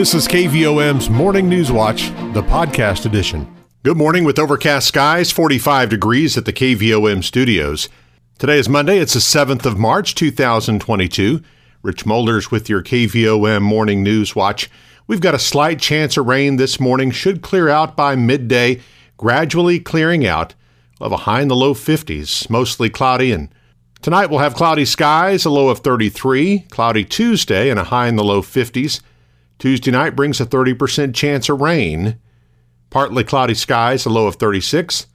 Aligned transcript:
This 0.00 0.14
is 0.14 0.26
KVOM's 0.28 1.10
Morning 1.10 1.46
News 1.46 1.70
Watch, 1.70 2.08
the 2.32 2.42
podcast 2.42 3.04
edition. 3.04 3.46
Good 3.82 3.98
morning 3.98 4.24
with 4.24 4.38
overcast 4.38 4.88
skies, 4.88 5.30
45 5.30 5.90
degrees 5.90 6.38
at 6.38 6.46
the 6.46 6.54
KVOM 6.54 7.22
studios. 7.22 7.90
Today 8.38 8.58
is 8.58 8.66
Monday, 8.66 8.96
it's 8.96 9.12
the 9.12 9.20
7th 9.20 9.66
of 9.66 9.78
March, 9.78 10.14
2022. 10.14 11.42
Rich 11.82 12.06
Molders 12.06 12.50
with 12.50 12.70
your 12.70 12.82
KVOM 12.82 13.60
Morning 13.60 14.02
News 14.02 14.34
Watch. 14.34 14.70
We've 15.06 15.20
got 15.20 15.34
a 15.34 15.38
slight 15.38 15.80
chance 15.80 16.16
of 16.16 16.24
rain 16.24 16.56
this 16.56 16.80
morning, 16.80 17.10
should 17.10 17.42
clear 17.42 17.68
out 17.68 17.94
by 17.94 18.16
midday, 18.16 18.80
gradually 19.18 19.78
clearing 19.78 20.24
out. 20.24 20.54
Have 20.98 21.12
a 21.12 21.18
high 21.18 21.42
in 21.42 21.48
the 21.48 21.54
low 21.54 21.74
50s, 21.74 22.48
mostly 22.48 22.88
cloudy, 22.88 23.32
and 23.32 23.50
tonight 24.00 24.30
we'll 24.30 24.38
have 24.38 24.54
cloudy 24.54 24.86
skies, 24.86 25.44
a 25.44 25.50
low 25.50 25.68
of 25.68 25.80
33, 25.80 26.60
cloudy 26.70 27.04
Tuesday, 27.04 27.68
and 27.68 27.78
a 27.78 27.84
high 27.84 28.08
in 28.08 28.16
the 28.16 28.24
low 28.24 28.40
50s. 28.40 29.02
Tuesday 29.60 29.90
night 29.90 30.16
brings 30.16 30.40
a 30.40 30.46
30% 30.46 31.14
chance 31.14 31.50
of 31.50 31.60
rain. 31.60 32.18
Partly 32.88 33.22
cloudy 33.22 33.52
skies, 33.52 34.06
a 34.06 34.10
low 34.10 34.26
of 34.26 34.36
36. 34.36 35.06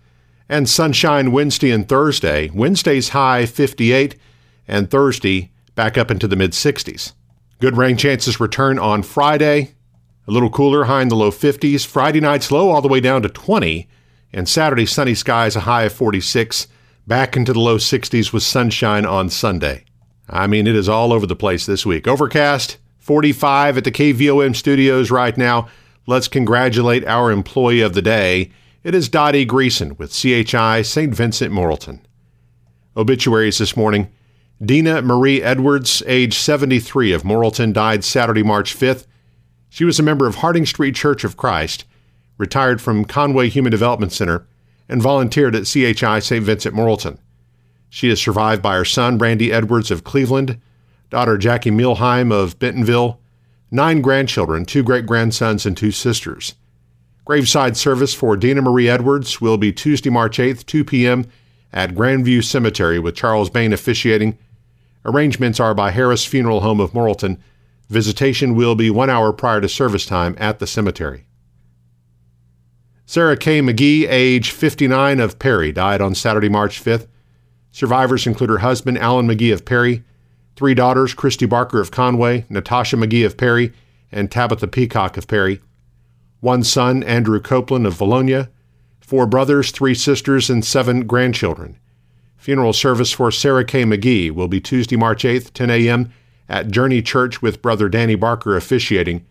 And 0.48 0.70
sunshine 0.70 1.32
Wednesday 1.32 1.72
and 1.72 1.90
Thursday. 1.90 2.52
Wednesday's 2.54 3.10
high 3.10 3.48
58, 3.48 4.16
and 4.68 4.92
Thursday 4.92 5.52
back 5.74 5.98
up 5.98 6.12
into 6.12 6.28
the 6.28 6.36
mid 6.36 6.52
60s. 6.52 7.14
Good 7.60 7.76
rain 7.76 7.98
chances 7.98 8.40
return 8.40 8.78
on 8.78 9.02
Friday. 9.02 9.74
A 10.28 10.32
little 10.32 10.52
cooler, 10.52 10.84
high 10.84 11.02
in 11.02 11.08
the 11.08 11.16
low 11.16 11.32
50s. 11.32 11.84
Friday 11.84 12.20
night's 12.22 12.52
low 12.52 12.70
all 12.70 12.84
the 12.84 12.88
way 12.88 13.00
down 13.00 13.24
to 13.24 13.30
20. 13.30 13.90
And 14.32 14.48
Saturday, 14.48 14.86
sunny 14.86 15.16
skies, 15.16 15.56
a 15.56 15.62
high 15.62 15.84
of 15.84 15.94
46. 15.94 16.68
Back 17.08 17.36
into 17.36 17.54
the 17.54 17.60
low 17.60 17.78
60s 17.78 18.32
with 18.32 18.44
sunshine 18.44 19.08
on 19.08 19.30
Sunday. 19.30 19.86
I 20.30 20.46
mean, 20.46 20.68
it 20.68 20.76
is 20.76 20.88
all 20.88 21.12
over 21.12 21.26
the 21.26 21.36
place 21.36 21.66
this 21.66 21.84
week. 21.84 22.08
Overcast, 22.08 22.78
45 23.06 23.78
at 23.78 23.84
the 23.84 23.92
KVOM 23.92 24.56
studios 24.56 25.12
right 25.12 25.38
now. 25.38 25.68
Let's 26.08 26.28
congratulate 26.28 27.06
our 27.06 27.30
employee 27.30 27.82
of 27.82 27.94
the 27.94 28.02
day. 28.02 28.50
It 28.84 28.96
is 28.96 29.10
Dottie 29.10 29.46
Greason 29.46 29.96
with 30.00 30.12
CHI 30.12 30.82
St. 30.82 31.14
Vincent 31.14 31.54
Morrilton. 31.54 32.00
Obituaries 32.98 33.60
this 33.60 33.78
morning. 33.78 34.10
Dina 34.60 35.04
Marie 35.04 35.44
Edwards, 35.44 36.02
age 36.08 36.36
73 36.36 37.12
of 37.12 37.22
Morrilton, 37.22 37.74
died 37.74 38.04
Saturday, 38.04 38.42
March 38.42 38.76
5th. 38.76 39.06
She 39.70 39.86
was 39.86 40.00
a 40.00 40.04
member 40.04 40.26
of 40.26 40.38
Harding 40.38 40.66
Street 40.66 40.96
Church 40.96 41.24
of 41.24 41.38
Christ, 41.38 41.86
retired 42.40 42.82
from 42.82 43.06
Conway 43.06 43.50
Human 43.50 43.70
Development 43.70 44.12
Center, 44.12 44.48
and 44.90 45.00
volunteered 45.00 45.56
at 45.56 45.68
CHI 45.68 46.18
St. 46.18 46.44
Vincent 46.44 46.74
Morrilton. 46.74 47.20
She 47.88 48.10
is 48.10 48.20
survived 48.20 48.64
by 48.64 48.76
her 48.76 48.86
son, 48.86 49.20
Randy 49.20 49.52
Edwards 49.52 49.92
of 49.92 50.04
Cleveland, 50.04 50.60
daughter 51.16 51.38
Jackie 51.38 51.72
Milheim 51.72 52.30
of 52.30 52.60
Bentonville, 52.60 53.22
nine 53.72 54.02
grandchildren, 54.02 54.66
two 54.66 54.84
great 54.84 55.06
grandsons, 55.06 55.66
and 55.66 55.78
two 55.78 55.92
sisters. 55.92 56.56
Graveside 57.24 57.78
service 57.78 58.14
for 58.14 58.36
Dina 58.36 58.62
Marie 58.62 58.90
Edwards 58.90 59.40
will 59.40 59.56
be 59.56 59.72
Tuesday, 59.72 60.10
March 60.10 60.40
8th, 60.40 60.66
2 60.66 60.84
p.m. 60.84 61.26
at 61.72 61.92
Grandview 61.92 62.44
Cemetery 62.44 63.00
with 63.00 63.16
Charles 63.16 63.50
Bain 63.50 63.72
officiating. 63.72 64.38
Arrangements 65.06 65.58
are 65.58 65.74
by 65.74 65.92
Harris 65.92 66.26
Funeral 66.26 66.60
Home 66.60 66.82
of 66.82 66.92
Morrilton. 66.92 67.38
Visitation 67.88 68.54
will 68.54 68.76
be 68.76 68.90
one 68.90 69.10
hour 69.10 69.32
prior 69.32 69.62
to 69.62 69.70
service 69.70 70.06
time 70.06 70.36
at 70.38 70.60
the 70.60 70.68
cemetery. 70.68 71.28
Sarah 73.06 73.38
K. 73.38 73.62
McGee, 73.62 74.06
age 74.10 74.52
59 74.52 75.22
of 75.22 75.40
Perry, 75.40 75.72
died 75.72 76.02
on 76.02 76.14
Saturday, 76.14 76.50
March 76.50 76.84
5th. 76.84 77.08
Survivors 77.72 78.28
include 78.28 78.50
her 78.50 78.58
husband, 78.58 78.98
Alan 78.98 79.30
McGee 79.30 79.54
of 79.54 79.64
Perry, 79.64 80.04
Three 80.56 80.74
daughters 80.74 81.14
Christy 81.14 81.46
Barker 81.46 81.82
of 81.82 81.92
Conway, 81.92 82.46
Natasha 82.50 82.96
McGee 82.96 83.26
of 83.26 83.38
Perry, 83.38 83.74
and 84.12 84.32
Tabitha 84.32 84.68
Peacock 84.68 85.18
of 85.18 85.28
Perry. 85.28 85.62
One 86.40 86.64
son, 86.64 87.04
Andrew 87.04 87.42
Copeland 87.42 87.86
of 87.86 87.96
Vilonia. 87.96 88.50
Four 89.02 89.28
brothers, 89.28 89.72
three 89.72 89.94
sisters, 89.94 90.50
and 90.50 90.64
seven 90.64 91.06
grandchildren. 91.06 91.78
Funeral 92.38 92.74
service 92.74 93.12
for 93.12 93.32
Sarah 93.32 93.66
K. 93.66 93.84
McGee 93.84 94.32
will 94.32 94.48
be 94.48 94.62
Tuesday, 94.62 94.96
March 94.96 95.24
8th, 95.24 95.52
10 95.54 95.70
a.m. 95.72 96.14
at 96.48 96.72
Journey 96.72 97.02
Church 97.02 97.42
with 97.42 97.62
Brother 97.62 97.90
Danny 97.90 98.16
Barker 98.16 98.56
officiating. 98.56 99.26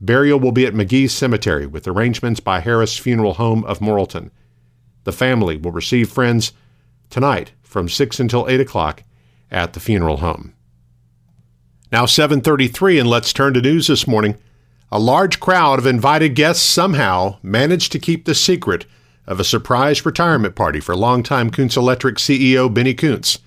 Burial 0.00 0.38
will 0.38 0.52
be 0.52 0.66
at 0.66 0.74
McGee 0.74 1.10
Cemetery 1.10 1.66
with 1.66 1.88
arrangements 1.88 2.40
by 2.40 2.60
Harris 2.60 2.96
Funeral 2.96 3.34
Home 3.34 3.64
of 3.64 3.80
Morrilton. 3.80 4.30
The 5.04 5.12
family 5.12 5.56
will 5.56 5.72
receive 5.72 6.10
friends 6.10 6.52
tonight 7.08 7.52
from 7.62 7.88
6 7.88 8.20
until 8.20 8.48
8 8.48 8.60
o'clock 8.60 9.02
at 9.50 9.72
the 9.72 9.80
funeral 9.80 10.18
home. 10.18 10.54
Now 11.92 12.04
7:33 12.06 13.00
and 13.00 13.08
let's 13.08 13.32
turn 13.32 13.52
to 13.54 13.60
news 13.60 13.88
this 13.88 14.06
morning. 14.06 14.36
A 14.92 15.00
large 15.00 15.40
crowd 15.40 15.80
of 15.80 15.86
invited 15.86 16.36
guests 16.36 16.62
somehow 16.62 17.38
managed 17.42 17.90
to 17.90 17.98
keep 17.98 18.24
the 18.24 18.34
secret 18.34 18.86
of 19.26 19.40
a 19.40 19.44
surprise 19.44 20.06
retirement 20.06 20.54
party 20.54 20.78
for 20.78 20.94
longtime 20.94 21.50
Koonce 21.50 21.76
Electric 21.76 22.16
CEO 22.16 22.72
Benny 22.72 22.94
Koonce. 22.94 23.38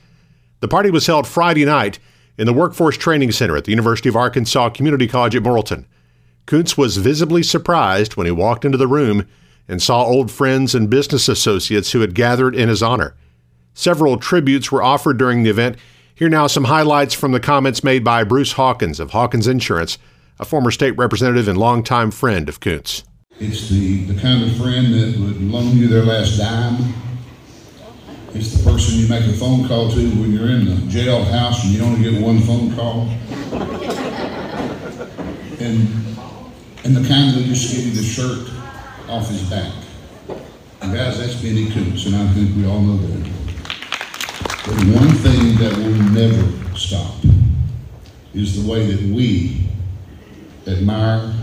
The 0.59 0.68
party 0.68 0.92
was 0.92 1.08
held 1.08 1.26
Friday 1.26 1.64
night 1.64 2.00
in 2.38 2.46
the 2.46 2.52
Workforce 2.52 2.98
Training 2.98 3.31
Center 3.31 3.56
at 3.56 3.64
the 3.64 3.72
University 3.72 4.09
of 4.09 4.18
Arkansas 4.18 4.72
Community 4.72 5.08
College 5.08 5.38
at 5.38 5.44
Morrilton. 5.44 5.86
Koonce 6.46 6.78
was 6.78 6.98
visibly 6.98 7.44
surprised 7.44 8.18
when 8.18 8.25
he 8.25 8.31
walked 8.31 8.66
into 8.66 8.78
the 8.78 8.88
room 8.88 9.25
and 9.70 9.81
saw 9.81 10.04
old 10.04 10.30
friends 10.30 10.75
and 10.75 10.90
business 10.90 11.30
associates 11.30 11.94
who 11.94 12.02
had 12.02 12.14
gathered 12.14 12.56
in 12.56 12.68
his 12.68 12.84
honor. 12.84 13.16
Several 13.74 14.18
tributes 14.18 14.70
were 14.70 14.84
offered 14.84 15.18
during 15.18 15.44
the 15.44 15.50
event, 15.50 15.78
here 16.16 16.29
now 16.29 16.47
some 16.47 16.66
highlights 16.66 17.13
from 17.13 17.31
the 17.31 17.40
comments 17.40 17.84
made 17.84 18.03
by 18.03 18.24
Bruce 18.24 18.53
Hawkins 18.53 19.00
of 19.00 19.12
Hawkins 19.12 19.47
Insurance, 19.47 19.97
a 20.40 20.46
former 20.46 20.72
state 20.72 20.96
representative 20.97 21.47
and 21.47 21.57
longtime 21.57 22.12
friend 22.12 22.47
of 22.47 22.59
Koonce. 22.59 23.03
It's 23.40 23.69
the, 23.69 24.06
the 24.06 24.22
kind 24.22 24.44
of 24.44 24.56
friend 24.57 24.94
that 24.94 25.19
would 25.19 25.41
loan 25.41 25.78
you 25.78 25.88
their 25.88 26.03
last 26.03 26.38
dime. 26.38 26.94
It's 28.35 28.53
the 28.53 28.69
person 28.69 29.00
you 29.00 29.07
make 29.07 29.25
a 29.25 29.34
phone 29.34 29.68
call 29.68 29.90
to 29.91 30.09
when 30.12 30.31
you're 30.31 30.50
in 30.50 30.66
the 30.66 30.75
jailhouse 30.91 31.63
and 31.63 31.74
you 31.74 31.84
only 31.84 32.12
get 32.12 32.22
one 32.22 32.40
phone 32.41 32.75
call. 32.75 33.09
And, 35.59 35.88
and 36.84 36.95
the 36.95 37.07
kind 37.07 37.34
that 37.35 37.44
just 37.45 37.74
give 37.74 37.85
you 37.85 37.94
the 37.94 38.03
shirt 38.03 38.50
off 39.09 39.30
his 39.30 39.50
back. 39.50 39.72
And 40.81 40.94
guys, 40.94 41.18
that's 41.18 41.35
Benny 41.41 41.68
Koonce, 41.68 42.07
and 42.07 42.16
I 42.16 42.28
think 42.34 42.56
we 42.56 42.66
all 42.66 42.81
know 42.81 42.97
that. 42.97 43.43
But 44.66 44.75
one 44.75 45.09
thing 45.09 45.56
that 45.57 45.75
will 45.78 46.03
never 46.13 46.78
stop 46.78 47.16
is 48.34 48.63
the 48.63 48.72
way 48.72 48.85
that 48.90 49.13
we 49.13 49.68
admire, 50.66 51.34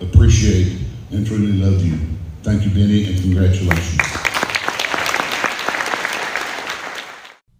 appreciate, 0.00 0.78
and 1.10 1.26
truly 1.26 1.52
love 1.52 1.84
you. 1.84 1.98
Thank 2.42 2.64
you, 2.64 2.70
Benny, 2.70 3.06
and 3.06 3.20
congratulations. 3.20 4.00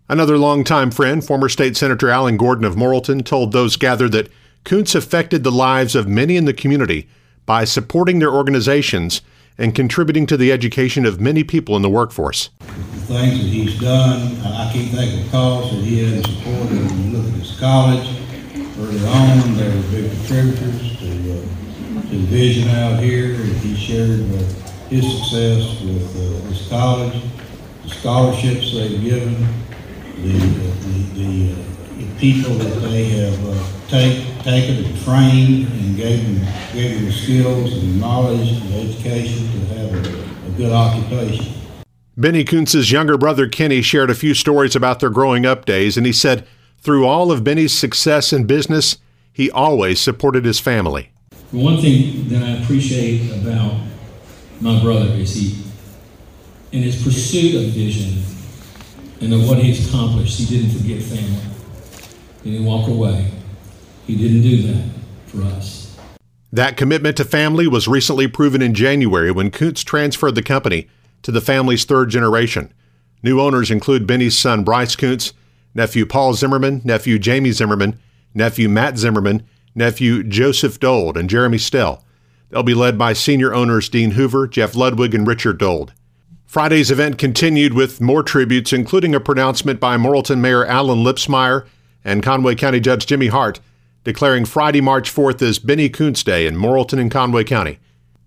Another 0.08 0.38
longtime 0.38 0.90
friend, 0.90 1.22
former 1.22 1.50
State 1.50 1.76
Senator 1.76 2.08
Alan 2.08 2.38
Gordon 2.38 2.64
of 2.64 2.74
Morrilton, 2.74 3.22
told 3.22 3.52
those 3.52 3.76
gathered 3.76 4.12
that 4.12 4.30
Koonce 4.64 4.94
affected 4.94 5.44
the 5.44 5.52
lives 5.52 5.94
of 5.94 6.08
many 6.08 6.36
in 6.36 6.46
the 6.46 6.54
community 6.54 7.08
by 7.44 7.64
supporting 7.64 8.20
their 8.20 8.32
organizations 8.32 9.20
and 9.56 9.74
contributing 9.74 10.26
to 10.26 10.36
the 10.36 10.50
education 10.50 11.06
of 11.06 11.20
many 11.20 11.44
people 11.44 11.76
in 11.76 11.82
the 11.82 11.90
workforce 11.90 12.50
The 12.58 12.66
things 12.66 13.38
that 13.38 13.48
he's 13.48 13.80
done. 13.80 14.36
I 14.40 14.70
can't 14.72 14.90
think 14.90 15.26
of 15.26 15.32
cause 15.32 15.70
that 15.70 15.84
he 15.84 16.04
hasn't 16.04 16.26
supported. 16.26 16.90
When 16.90 17.10
you 17.10 17.18
look 17.18 17.26
at 17.26 17.38
his 17.38 17.58
college, 17.58 18.24
early 18.78 19.06
on, 19.06 19.56
they 19.56 19.68
were 19.68 19.82
big 19.90 20.10
contributors 20.10 20.98
to, 20.98 21.06
uh, 21.06 22.02
to 22.02 22.16
the 22.16 22.26
vision 22.26 22.68
out 22.70 23.00
here. 23.00 23.34
He 23.34 23.76
shared 23.76 24.20
uh, 24.32 24.64
his 24.88 25.04
success 25.18 25.80
with 25.80 26.16
uh, 26.16 26.48
his 26.48 26.68
college, 26.68 27.22
the 27.84 27.88
scholarships 27.88 28.74
they've 28.74 29.00
given, 29.00 29.34
the, 30.18 30.36
uh, 30.36 30.74
the, 31.14 31.52
uh, 31.52 31.56
the, 31.98 32.18
people 32.18 32.54
that 32.54 32.80
they 32.80 33.04
have 33.04 33.48
uh, 33.48 33.73
take, 33.88 34.26
taken 34.42 34.84
and 34.84 35.04
trained 35.04 35.68
and 35.68 35.96
gave 35.96 36.22
them, 36.22 36.52
gave 36.72 36.94
them 36.96 37.04
the 37.06 37.12
skills 37.12 37.72
and 37.72 38.00
knowledge 38.00 38.50
and 38.50 38.74
education 38.74 39.50
to 39.52 39.74
have 39.74 39.92
a, 39.94 40.48
a 40.48 40.50
good 40.56 40.72
occupation. 40.72 41.54
Benny 42.16 42.44
Koonce's 42.44 42.92
younger 42.92 43.18
brother 43.18 43.48
Kenny 43.48 43.82
shared 43.82 44.10
a 44.10 44.14
few 44.14 44.34
stories 44.34 44.76
about 44.76 45.00
their 45.00 45.10
growing 45.10 45.44
up 45.44 45.64
days, 45.64 45.96
and 45.96 46.06
he 46.06 46.12
said, 46.12 46.46
through 46.78 47.06
all 47.06 47.32
of 47.32 47.42
Benny's 47.42 47.76
success 47.76 48.32
in 48.32 48.44
business, 48.44 48.98
he 49.32 49.50
always 49.50 50.00
supported 50.00 50.44
his 50.44 50.60
family. 50.60 51.10
One 51.50 51.78
thing 51.78 52.28
that 52.28 52.42
I 52.42 52.62
appreciate 52.62 53.30
about 53.32 53.80
my 54.60 54.80
brother 54.80 55.10
is 55.14 55.34
he, 55.34 55.64
in 56.72 56.82
his 56.82 57.02
pursuit 57.02 57.54
of 57.56 57.72
vision 57.72 58.22
and 59.20 59.32
of 59.32 59.48
what 59.48 59.58
he's 59.58 59.88
accomplished, 59.88 60.38
he 60.38 60.44
didn't 60.46 60.78
forget 60.78 61.02
family. 61.02 61.40
He 62.42 62.52
didn't 62.52 62.66
walk 62.66 62.88
away. 62.88 63.30
He 64.06 64.16
didn't 64.16 64.42
do 64.42 64.62
that 64.62 64.84
for 65.26 65.42
us. 65.42 65.96
That 66.52 66.76
commitment 66.76 67.16
to 67.16 67.24
family 67.24 67.66
was 67.66 67.88
recently 67.88 68.28
proven 68.28 68.62
in 68.62 68.74
January 68.74 69.30
when 69.30 69.50
Koonce 69.50 69.84
transferred 69.84 70.34
the 70.34 70.42
company 70.42 70.88
to 71.22 71.32
the 71.32 71.40
family's 71.40 71.84
third 71.84 72.10
generation. 72.10 72.72
New 73.22 73.40
owners 73.40 73.70
include 73.70 74.06
Benny's 74.06 74.38
son 74.38 74.62
Bryce 74.62 74.94
Koonce, 74.94 75.32
nephew 75.74 76.06
Paul 76.06 76.34
Zimmerman, 76.34 76.82
nephew 76.84 77.18
Jamie 77.18 77.50
Zimmerman, 77.50 77.98
nephew 78.34 78.68
Matt 78.68 78.98
Zimmerman, 78.98 79.42
nephew 79.74 80.22
Joseph 80.22 80.78
Dold, 80.78 81.16
and 81.16 81.28
Jeremy 81.28 81.58
Stell. 81.58 82.04
They'll 82.50 82.62
be 82.62 82.74
led 82.74 82.96
by 82.96 83.14
senior 83.14 83.52
owners 83.52 83.88
Dean 83.88 84.12
Hoover, 84.12 84.46
Jeff 84.46 84.76
Ludwig, 84.76 85.14
and 85.14 85.26
Richard 85.26 85.58
Dold. 85.58 85.92
Friday's 86.46 86.92
event 86.92 87.18
continued 87.18 87.72
with 87.72 88.00
more 88.00 88.22
tributes, 88.22 88.72
including 88.72 89.12
a 89.12 89.18
pronouncement 89.18 89.80
by 89.80 89.96
Morrilton 89.96 90.38
Mayor 90.38 90.64
Alan 90.64 90.98
Lipsmeyer 90.98 91.66
and 92.04 92.22
Conway 92.22 92.54
County 92.54 92.78
Judge 92.78 93.06
Jimmy 93.06 93.26
Hart, 93.26 93.58
declaring 94.04 94.44
Friday, 94.44 94.80
March 94.80 95.12
4th 95.12 95.42
as 95.42 95.58
Benny 95.58 95.88
Koonce 95.88 96.22
Day 96.22 96.46
in 96.46 96.56
Morrilton 96.56 97.00
and 97.00 97.10
Conway 97.10 97.44
County. 97.44 97.78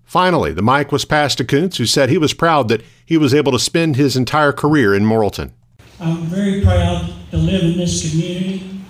Finally, 0.03 0.53
the 0.53 0.63
mic 0.63 0.91
was 0.91 1.05
passed 1.05 1.37
to 1.37 1.45
Koonce, 1.45 1.77
who 1.77 1.85
said 1.85 2.09
he 2.09 2.17
was 2.17 2.33
proud 2.33 2.67
that 2.69 2.81
he 3.05 3.17
was 3.17 3.33
able 3.33 3.51
to 3.51 3.59
spend 3.59 3.95
his 3.95 4.15
entire 4.15 4.51
career 4.51 4.95
in 4.95 5.03
Morrilton. 5.03 5.51
I'm 5.99 6.23
very 6.23 6.61
proud 6.61 7.13
to 7.31 7.37
live 7.37 7.63
in 7.63 7.77
this 7.77 8.09
community. 8.09 8.81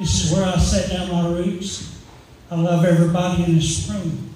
This 0.00 0.24
is 0.24 0.32
where 0.32 0.46
I 0.46 0.58
set 0.58 0.90
down 0.90 1.10
my 1.10 1.28
roots. 1.28 2.02
I 2.50 2.56
love 2.56 2.84
everybody 2.84 3.44
in 3.44 3.54
this 3.54 3.88
room. 3.88 4.32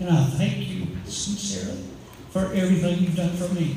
And 0.00 0.10
I 0.10 0.24
thank 0.24 0.68
you 0.68 0.86
sincerely 1.04 1.84
for 2.30 2.52
everything 2.52 2.98
you've 2.98 3.16
done 3.16 3.30
for 3.30 3.52
me. 3.54 3.76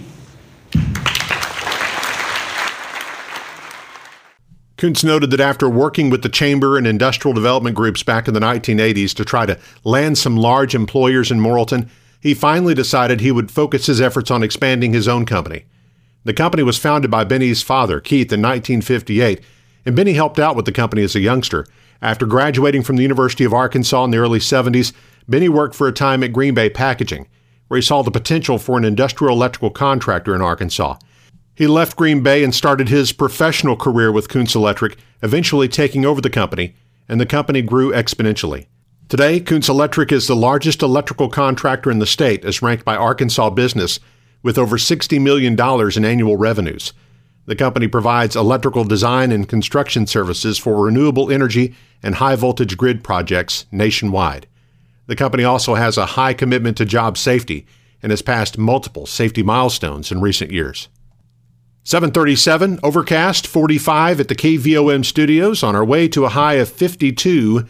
Koonce 4.77 5.03
noted 5.03 5.31
that 5.31 5.39
after 5.39 5.67
working 5.67 6.11
with 6.11 6.21
the 6.21 6.29
chamber 6.29 6.77
and 6.77 6.85
industrial 6.85 7.33
development 7.33 7.75
groups 7.75 8.03
back 8.03 8.27
in 8.27 8.35
the 8.35 8.39
1980s 8.39 9.13
to 9.15 9.25
try 9.25 9.45
to 9.47 9.57
land 9.83 10.19
some 10.19 10.37
large 10.37 10.75
employers 10.75 11.31
in 11.31 11.39
Morrilton, 11.39 11.89
he 12.21 12.35
finally 12.35 12.75
decided 12.75 13.19
he 13.19 13.31
would 13.31 13.49
focus 13.49 13.87
his 13.87 13.99
efforts 13.99 14.29
on 14.29 14.43
expanding 14.43 14.93
his 14.93 15.07
own 15.07 15.25
company. 15.25 15.65
The 16.25 16.33
company 16.33 16.61
was 16.61 16.77
founded 16.77 17.09
by 17.09 17.23
Benny's 17.23 17.63
father, 17.63 17.99
Keith, 17.99 18.31
in 18.31 18.41
1958, 18.41 19.41
and 19.85 19.95
Benny 19.95 20.13
helped 20.13 20.39
out 20.39 20.55
with 20.55 20.65
the 20.65 20.71
company 20.71 21.01
as 21.01 21.15
a 21.15 21.21
youngster. 21.21 21.65
After 21.99 22.27
graduating 22.27 22.83
from 22.83 22.97
the 22.97 23.01
University 23.01 23.45
of 23.45 23.53
Arkansas 23.53 24.03
in 24.03 24.11
the 24.11 24.17
early 24.17 24.39
70s, 24.39 24.93
Benny 25.27 25.49
worked 25.49 25.73
for 25.73 25.87
a 25.87 25.93
time 25.93 26.23
at 26.23 26.33
Green 26.33 26.53
Bay 26.53 26.69
Packaging, 26.69 27.27
where 27.67 27.79
he 27.79 27.81
saw 27.81 28.03
the 28.03 28.11
potential 28.11 28.59
for 28.59 28.77
an 28.77 28.85
industrial 28.85 29.33
electrical 29.33 29.71
contractor 29.71 30.35
in 30.35 30.41
Arkansas. 30.41 30.97
He 31.57 31.65
left 31.65 31.97
Green 31.97 32.21
Bay 32.21 32.43
and 32.43 32.53
started 32.53 32.87
his 32.87 33.11
professional 33.11 33.75
career 33.75 34.11
with 34.11 34.27
Koonce 34.27 34.53
Electric, 34.53 34.95
eventually 35.23 35.67
taking 35.67 36.05
over 36.05 36.21
the 36.21 36.29
company, 36.29 36.75
and 37.09 37.19
the 37.19 37.25
company 37.25 37.63
grew 37.63 37.91
exponentially. 37.91 38.67
Today, 39.09 39.39
Koonce 39.39 39.67
Electric 39.67 40.11
is 40.11 40.27
the 40.27 40.35
largest 40.35 40.83
electrical 40.83 41.29
contractor 41.29 41.89
in 41.89 41.97
the 41.97 42.05
state, 42.05 42.45
as 42.45 42.61
ranked 42.61 42.85
by 42.85 42.95
Arkansas 42.95 43.49
Business, 43.49 43.99
with 44.43 44.59
over 44.59 44.77
$60 44.77 45.19
million 45.19 45.59
in 45.97 46.05
annual 46.05 46.37
revenues. 46.37 46.93
The 47.47 47.55
company 47.55 47.87
provides 47.87 48.35
electrical 48.35 48.83
design 48.83 49.31
and 49.31 49.49
construction 49.49 50.05
services 50.05 50.59
for 50.59 50.83
renewable 50.85 51.31
energy 51.31 51.73
and 52.03 52.13
high 52.13 52.35
voltage 52.35 52.77
grid 52.77 53.03
projects 53.03 53.65
nationwide. 53.71 54.45
The 55.07 55.15
company 55.15 55.43
also 55.43 55.73
has 55.73 55.97
a 55.97 56.05
high 56.05 56.35
commitment 56.35 56.77
to 56.77 56.85
job 56.85 57.17
safety 57.17 57.65
and 58.03 58.11
has 58.11 58.21
passed 58.21 58.59
multiple 58.59 59.07
safety 59.07 59.41
milestones 59.41 60.11
in 60.11 60.21
recent 60.21 60.51
years. 60.51 60.87
737, 61.87 62.81
overcast, 62.83 63.47
45 63.47 64.19
at 64.19 64.27
the 64.27 64.35
KVOM 64.35 65.05
studios 65.05 65.63
on 65.63 65.73
our 65.73 65.85
way 65.85 66.09
to 66.09 66.25
a 66.25 66.27
high 66.27 66.55
of 66.55 66.67
52 66.67 67.65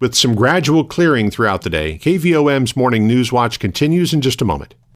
with 0.00 0.14
some 0.14 0.34
gradual 0.34 0.84
clearing 0.84 1.30
throughout 1.30 1.60
the 1.60 1.68
day. 1.68 1.98
KVOM's 1.98 2.74
Morning 2.74 3.06
News 3.06 3.30
Watch 3.30 3.58
continues 3.58 4.14
in 4.14 4.22
just 4.22 4.40
a 4.40 4.46
moment. 4.46 4.74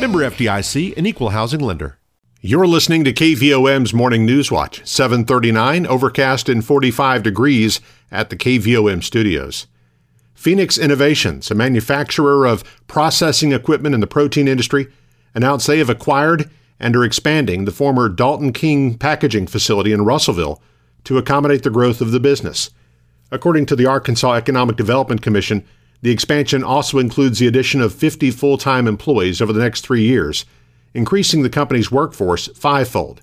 Member 0.00 0.18
FDIC, 0.18 0.96
an 0.96 1.06
equal 1.06 1.30
housing 1.30 1.60
lender. 1.60 1.98
You're 2.40 2.66
listening 2.66 3.04
to 3.04 3.12
KVOM's 3.12 3.94
Morning 3.94 4.26
News 4.26 4.50
Watch, 4.50 4.86
739, 4.86 5.86
overcast 5.86 6.50
and 6.50 6.62
45 6.62 7.22
degrees 7.22 7.80
at 8.10 8.28
the 8.28 8.36
KVOM 8.36 9.02
studios. 9.02 9.66
Phoenix 10.34 10.76
Innovations, 10.76 11.50
a 11.50 11.54
manufacturer 11.54 12.44
of 12.44 12.62
processing 12.86 13.52
equipment 13.52 13.94
in 13.94 14.02
the 14.02 14.06
protein 14.06 14.46
industry, 14.46 14.88
announced 15.34 15.66
they 15.66 15.78
have 15.78 15.88
acquired 15.88 16.50
and 16.78 16.94
are 16.94 17.04
expanding 17.04 17.64
the 17.64 17.72
former 17.72 18.10
Dalton 18.10 18.52
King 18.52 18.98
packaging 18.98 19.46
facility 19.46 19.90
in 19.90 20.04
Russellville 20.04 20.60
to 21.04 21.16
accommodate 21.16 21.62
the 21.62 21.70
growth 21.70 22.02
of 22.02 22.10
the 22.10 22.20
business. 22.20 22.68
According 23.30 23.64
to 23.66 23.76
the 23.76 23.86
Arkansas 23.86 24.34
Economic 24.34 24.76
Development 24.76 25.22
Commission, 25.22 25.64
the 26.04 26.10
expansion 26.10 26.62
also 26.62 26.98
includes 26.98 27.38
the 27.38 27.46
addition 27.46 27.80
of 27.80 27.94
50 27.94 28.30
full 28.30 28.58
time 28.58 28.86
employees 28.86 29.40
over 29.40 29.54
the 29.54 29.62
next 29.62 29.80
three 29.80 30.02
years, 30.02 30.44
increasing 30.92 31.42
the 31.42 31.48
company's 31.48 31.90
workforce 31.90 32.48
fivefold. 32.48 33.22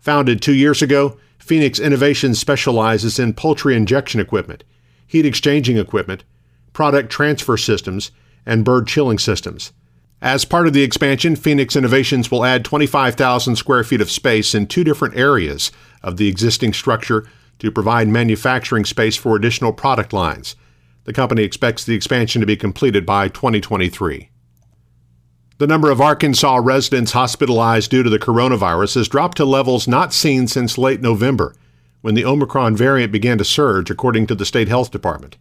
Founded 0.00 0.42
two 0.42 0.52
years 0.52 0.82
ago, 0.82 1.16
Phoenix 1.38 1.78
Innovations 1.78 2.40
specializes 2.40 3.20
in 3.20 3.34
poultry 3.34 3.76
injection 3.76 4.18
equipment, 4.20 4.64
heat 5.06 5.24
exchanging 5.24 5.78
equipment, 5.78 6.24
product 6.72 7.08
transfer 7.08 7.56
systems, 7.56 8.10
and 8.44 8.64
bird 8.64 8.88
chilling 8.88 9.20
systems. 9.20 9.72
As 10.20 10.44
part 10.44 10.66
of 10.66 10.72
the 10.72 10.82
expansion, 10.82 11.36
Phoenix 11.36 11.76
Innovations 11.76 12.32
will 12.32 12.44
add 12.44 12.64
25,000 12.64 13.54
square 13.54 13.84
feet 13.84 14.00
of 14.00 14.10
space 14.10 14.56
in 14.56 14.66
two 14.66 14.82
different 14.82 15.16
areas 15.16 15.70
of 16.02 16.16
the 16.16 16.26
existing 16.26 16.72
structure 16.72 17.28
to 17.60 17.70
provide 17.70 18.08
manufacturing 18.08 18.84
space 18.84 19.14
for 19.14 19.36
additional 19.36 19.72
product 19.72 20.12
lines. 20.12 20.56
The 21.08 21.14
company 21.14 21.42
expects 21.42 21.84
the 21.84 21.94
expansion 21.94 22.40
to 22.40 22.46
be 22.46 22.54
completed 22.54 23.06
by 23.06 23.28
2023. 23.28 24.28
The 25.56 25.66
number 25.66 25.90
of 25.90 26.02
Arkansas 26.02 26.60
residents 26.62 27.12
hospitalized 27.12 27.90
due 27.90 28.02
to 28.02 28.10
the 28.10 28.18
coronavirus 28.18 28.96
has 28.96 29.08
dropped 29.08 29.38
to 29.38 29.46
levels 29.46 29.88
not 29.88 30.12
seen 30.12 30.48
since 30.48 30.76
late 30.76 31.00
November, 31.00 31.54
when 32.02 32.14
the 32.14 32.26
Omicron 32.26 32.76
variant 32.76 33.10
began 33.10 33.38
to 33.38 33.44
surge, 33.46 33.90
according 33.90 34.26
to 34.26 34.34
the 34.34 34.44
state 34.44 34.68
health 34.68 34.90
department. 34.90 35.38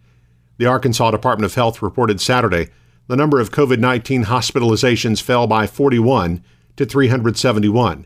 The 0.58 0.68
Arkansas 0.68 1.12
Department 1.12 1.52
of 1.52 1.56
Health 1.56 1.82
reported 1.82 2.22
Saturday 2.22 2.70
the 3.08 3.18
number 3.18 3.42
of 3.42 3.52
COVID 3.52 3.80
19 3.80 4.24
hospitalizations 4.24 5.22
fell 5.22 5.48
by 5.48 5.68
41 5.68 6.46
to 6.78 6.86
371. 6.86 8.06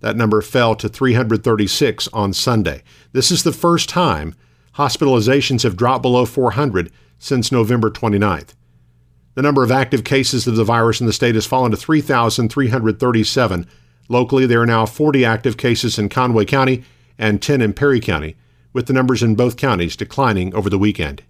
That 0.00 0.16
number 0.16 0.42
fell 0.42 0.74
to 0.74 0.88
336 0.88 2.08
on 2.12 2.32
Sunday. 2.32 2.82
This 3.12 3.30
is 3.30 3.44
the 3.44 3.52
first 3.52 3.88
time 3.88 4.34
hospitalizations 4.76 5.62
have 5.62 5.76
dropped 5.76 6.02
below 6.02 6.26
400 6.26 6.90
since 7.18 7.50
November 7.50 7.90
29th. 7.90 8.54
The 9.34 9.42
number 9.42 9.62
of 9.62 9.70
active 9.70 10.04
cases 10.04 10.46
of 10.46 10.56
the 10.56 10.64
virus 10.64 11.00
in 11.00 11.06
the 11.06 11.12
state 11.12 11.34
has 11.34 11.46
fallen 11.46 11.70
to 11.70 11.76
3,337. 11.76 13.66
Locally, 14.08 14.46
there 14.46 14.62
are 14.62 14.66
now 14.66 14.86
40 14.86 15.24
active 15.24 15.56
cases 15.56 15.98
in 15.98 16.08
Conway 16.08 16.44
County 16.44 16.84
and 17.18 17.42
10 17.42 17.60
in 17.60 17.72
Perry 17.72 18.00
County, 18.00 18.36
with 18.72 18.86
the 18.86 18.92
numbers 18.92 19.22
in 19.22 19.34
both 19.34 19.56
counties 19.56 19.96
declining 19.96 20.54
over 20.54 20.70
the 20.70 20.78
weekend. 20.78 21.22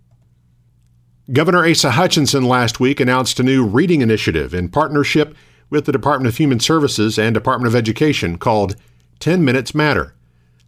Governor 1.33 1.67
Asa 1.67 1.93
Hutchinson 1.93 2.45
last 2.45 2.79
week 2.79 3.01
announced 3.01 3.41
a 3.41 3.45
new 3.45 3.65
reading 3.65 4.01
initiative 4.01 4.55
in 4.55 4.69
partnership 4.69 5.37
with 5.71 5.85
the 5.85 5.93
Department 5.93 6.29
of 6.29 6.37
Human 6.37 6.61
Services 6.61 7.19
and 7.19 7.35
Department 7.35 7.69
of 7.69 7.75
Education 7.75 8.39
called 8.39 8.77
10 9.19 9.45
Minutes 9.45 9.75
Matter. 9.75 10.16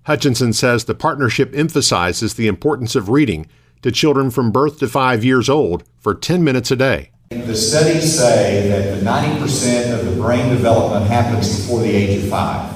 Hutchinson 0.08 0.54
says 0.54 0.86
the 0.86 0.94
partnership 0.94 1.54
emphasizes 1.54 2.32
the 2.32 2.46
importance 2.46 2.96
of 2.96 3.10
reading 3.10 3.46
to 3.82 3.92
children 3.92 4.30
from 4.30 4.50
birth 4.50 4.78
to 4.78 4.88
five 4.88 5.22
years 5.22 5.50
old 5.50 5.84
for 5.98 6.14
10 6.14 6.42
minutes 6.42 6.70
a 6.70 6.76
day. 6.76 7.10
The 7.28 7.54
studies 7.54 8.18
say 8.18 8.70
that 8.70 8.98
the 8.98 9.04
90% 9.04 10.00
of 10.00 10.06
the 10.06 10.18
brain 10.18 10.48
development 10.48 11.08
happens 11.08 11.60
before 11.60 11.80
the 11.80 11.90
age 11.90 12.24
of 12.24 12.30
five. 12.30 12.74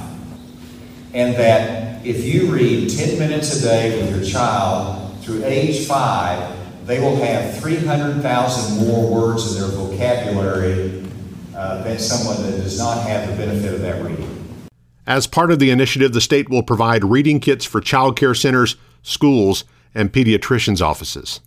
And 1.15 1.35
that 1.37 2.05
if 2.05 2.23
you 2.23 2.53
read 2.53 2.91
10 2.91 3.19
minutes 3.19 3.59
a 3.59 3.63
day 3.63 4.03
with 4.03 4.15
your 4.15 4.31
child 4.31 5.17
through 5.23 5.43
age 5.47 5.87
five, 5.87 6.55
they 6.87 7.01
will 7.01 7.17
have 7.17 7.59
300,000 7.61 8.87
more 8.87 9.11
words 9.11 9.57
in 9.57 9.63
their 9.63 9.71
vocabulary 9.71 11.03
uh, 11.57 11.83
than 11.83 11.99
someone 11.99 12.43
that 12.43 12.59
does 12.59 12.79
not 12.79 13.07
have 13.07 13.27
the 13.27 13.37
benefit 13.37 13.73
of 13.73 13.81
that 13.81 14.05
reading. 14.05 14.32
As 15.07 15.27
part 15.27 15.51
of 15.51 15.59
the 15.59 15.71
initiative, 15.71 16.13
the 16.13 16.21
state 16.21 16.49
will 16.49 16.63
provide 16.63 17.05
reading 17.05 17.41
kits 17.41 17.65
for 17.65 17.81
child 17.81 18.17
care 18.17 18.35
centers, 18.35 18.77
schools, 19.03 19.65
and 19.95 20.13
pediatricians' 20.13 20.81
offices. 20.81 21.41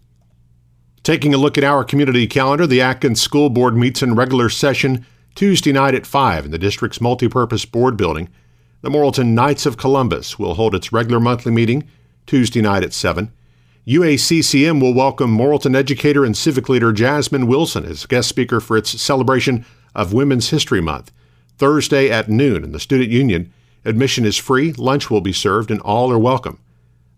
Taking 1.03 1.33
a 1.33 1.37
look 1.37 1.57
at 1.57 1.63
our 1.63 1.83
community 1.83 2.27
calendar, 2.27 2.67
the 2.67 2.81
Atkins 2.81 3.21
School 3.21 3.49
Board 3.49 3.77
meets 3.77 4.01
in 4.01 4.15
regular 4.15 4.49
session 4.49 5.05
Tuesday 5.35 5.71
night 5.71 5.95
at 5.95 6.05
5 6.05 6.45
in 6.45 6.51
the 6.51 6.57
district's 6.57 6.99
multipurpose 6.99 7.69
board 7.69 7.95
building. 7.95 8.27
The 8.81 8.89
Morrilton 8.89 9.27
Knights 9.27 9.65
of 9.65 9.77
Columbus 9.77 10.37
will 10.37 10.55
hold 10.55 10.75
its 10.75 10.91
regular 10.91 11.19
monthly 11.19 11.51
meeting 11.51 11.87
Tuesday 12.25 12.61
night 12.61 12.83
at 12.83 12.93
7. 12.93 13.31
UACCM 13.87 14.81
will 14.81 14.93
welcome 14.93 15.37
Morrilton 15.37 15.75
educator 15.75 16.25
and 16.25 16.35
civic 16.35 16.69
leader 16.69 16.91
Jasmine 16.91 17.47
Wilson 17.47 17.85
as 17.85 18.05
guest 18.05 18.27
speaker 18.27 18.59
for 18.59 18.75
its 18.75 18.99
celebration 18.99 19.65
of 19.93 20.11
Women's 20.11 20.49
History 20.49 20.81
Month. 20.81 21.11
Thursday 21.57 22.09
at 22.09 22.29
noon 22.29 22.63
in 22.63 22.71
the 22.71 22.79
Student 22.79 23.11
Union. 23.11 23.53
Admission 23.83 24.25
is 24.25 24.37
free, 24.37 24.73
lunch 24.73 25.09
will 25.09 25.21
be 25.21 25.33
served, 25.33 25.71
and 25.71 25.81
all 25.81 26.11
are 26.11 26.19
welcome. 26.19 26.59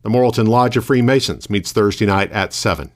The 0.03 0.10
Morrilton 0.10 0.48
Lodge 0.48 0.77
of 0.77 0.86
Freemasons 0.86 1.50
meets 1.50 1.72
Thursday 1.72 2.06
night 2.06 2.32
at 2.32 2.53
7. 2.53 2.91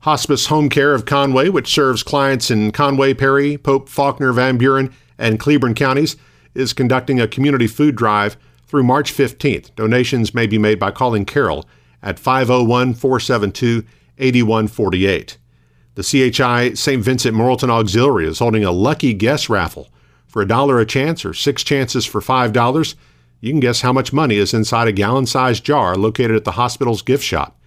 Hospice 0.00 0.46
Home 0.46 0.70
Care 0.70 0.94
of 0.94 1.04
Conway, 1.04 1.50
which 1.50 1.72
serves 1.72 2.02
clients 2.02 2.50
in 2.50 2.72
Conway, 2.72 3.12
Perry, 3.12 3.58
Pope, 3.58 3.88
Faulkner, 3.88 4.32
Van 4.32 4.56
Buren, 4.56 4.94
and 5.18 5.38
Cleburne 5.38 5.74
counties, 5.74 6.16
is 6.54 6.72
conducting 6.72 7.20
a 7.20 7.28
community 7.28 7.66
food 7.66 7.96
drive 7.96 8.36
through 8.66 8.84
March 8.84 9.12
15th. 9.12 9.74
Donations 9.74 10.32
may 10.32 10.46
be 10.46 10.56
made 10.56 10.78
by 10.78 10.90
calling 10.90 11.26
Carol 11.26 11.68
at 12.02 12.18
501 12.18 12.94
472 12.94 13.84
8148. 14.16 15.36
The 15.96 16.02
CHI 16.02 16.74
St. 16.74 17.02
Vincent 17.02 17.36
Morrilton 17.36 17.68
Auxiliary 17.68 18.26
is 18.26 18.38
holding 18.38 18.64
a 18.64 18.72
lucky 18.72 19.12
guess 19.12 19.50
raffle. 19.50 19.88
For 20.30 20.40
a 20.40 20.46
dollar 20.46 20.78
a 20.78 20.86
chance 20.86 21.24
or 21.24 21.34
six 21.34 21.64
chances 21.64 22.06
for 22.06 22.20
$5, 22.20 22.94
you 23.40 23.50
can 23.50 23.58
guess 23.58 23.80
how 23.80 23.92
much 23.92 24.12
money 24.12 24.36
is 24.36 24.54
inside 24.54 24.86
a 24.86 24.92
gallon 24.92 25.26
sized 25.26 25.64
jar 25.64 25.96
located 25.96 26.36
at 26.36 26.44
the 26.44 26.52
hospital's 26.52 27.02
gift 27.02 27.24
shop. 27.24 27.58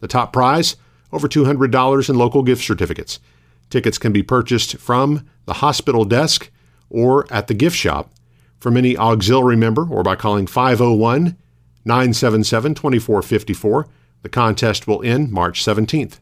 The 0.00 0.08
top 0.08 0.32
prize? 0.32 0.76
Over 1.12 1.28
$200 1.28 2.08
in 2.08 2.16
local 2.16 2.42
gift 2.42 2.64
certificates. 2.64 3.20
Tickets 3.68 3.98
can 3.98 4.12
be 4.12 4.22
purchased 4.22 4.78
from 4.78 5.28
the 5.44 5.54
hospital 5.54 6.06
desk 6.06 6.50
or 6.88 7.30
at 7.30 7.48
the 7.48 7.54
gift 7.54 7.76
shop 7.76 8.10
from 8.58 8.78
any 8.78 8.96
auxiliary 8.96 9.56
member 9.56 9.86
or 9.86 10.02
by 10.02 10.16
calling 10.16 10.46
501 10.46 11.36
977 11.84 12.74
2454. 12.74 13.88
The 14.22 14.28
contest 14.30 14.86
will 14.88 15.02
end 15.02 15.30
March 15.30 15.62
17th. 15.62 16.18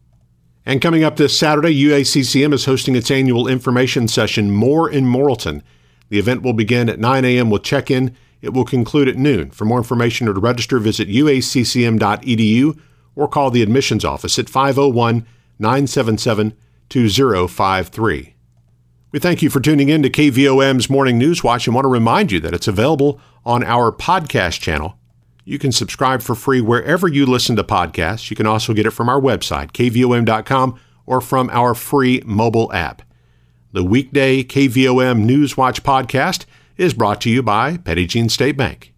And 0.66 0.82
coming 0.82 1.04
up 1.04 1.16
this 1.16 1.38
Saturday, 1.38 1.72
UACCM 1.84 2.52
is 2.52 2.64
hosting 2.64 2.96
its 2.96 3.12
annual 3.12 3.46
information 3.46 4.08
session, 4.08 4.50
More 4.50 4.90
in 4.90 5.04
Morrilton. 5.04 5.62
The 6.08 6.18
event 6.18 6.42
will 6.42 6.52
begin 6.52 6.88
at 6.88 6.98
9 6.98 7.24
a.m. 7.24 7.50
with 7.50 7.62
check 7.62 7.90
in. 7.90 8.16
It 8.42 8.52
will 8.52 8.64
conclude 8.64 9.08
at 9.08 9.16
noon. 9.16 9.50
For 9.50 9.64
more 9.64 9.78
information 9.78 10.28
or 10.28 10.34
to 10.34 10.40
register, 10.40 10.78
visit 10.78 11.08
uaccm.edu 11.08 12.80
or 13.16 13.28
call 13.28 13.50
the 13.50 13.62
admissions 13.62 14.04
office 14.04 14.38
at 14.38 14.50
501 14.50 15.26
977 15.58 16.54
2053. 16.88 18.34
We 19.12 19.18
thank 19.18 19.42
you 19.42 19.48
for 19.48 19.60
tuning 19.60 19.88
in 19.88 20.02
to 20.02 20.10
KVOM's 20.10 20.90
Morning 20.90 21.18
News 21.18 21.44
Watch 21.44 21.66
and 21.66 21.74
want 21.74 21.84
to 21.84 21.88
remind 21.88 22.32
you 22.32 22.40
that 22.40 22.52
it's 22.52 22.68
available 22.68 23.20
on 23.44 23.62
our 23.62 23.92
podcast 23.92 24.60
channel 24.60 24.98
you 25.44 25.58
can 25.58 25.72
subscribe 25.72 26.22
for 26.22 26.34
free 26.34 26.60
wherever 26.60 27.06
you 27.06 27.26
listen 27.26 27.56
to 27.56 27.64
podcasts. 27.64 28.30
You 28.30 28.36
can 28.36 28.46
also 28.46 28.72
get 28.72 28.86
it 28.86 28.92
from 28.92 29.08
our 29.08 29.20
website, 29.20 29.72
kvom.com, 29.72 30.80
or 31.06 31.20
from 31.20 31.50
our 31.50 31.74
free 31.74 32.22
mobile 32.24 32.72
app. 32.72 33.02
The 33.74 33.82
weekday 33.82 34.44
KVOM 34.44 35.24
News 35.24 35.56
Watch 35.56 35.82
podcast 35.82 36.44
is 36.76 36.94
brought 36.94 37.20
to 37.22 37.28
you 37.28 37.42
by 37.42 37.76
Petit 37.76 38.06
Jean 38.06 38.28
State 38.28 38.56
Bank. 38.56 38.94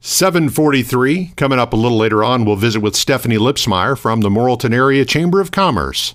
743, 0.00 1.34
coming 1.36 1.58
up 1.58 1.74
a 1.74 1.76
little 1.76 1.98
later 1.98 2.24
on, 2.24 2.46
we'll 2.46 2.56
visit 2.56 2.80
with 2.80 2.96
Stephanie 2.96 3.36
Lipsmeyer 3.36 3.94
from 3.94 4.22
the 4.22 4.30
Morrilton 4.30 4.72
Area 4.72 5.04
Chamber 5.04 5.42
of 5.42 5.50
Commerce. 5.50 6.14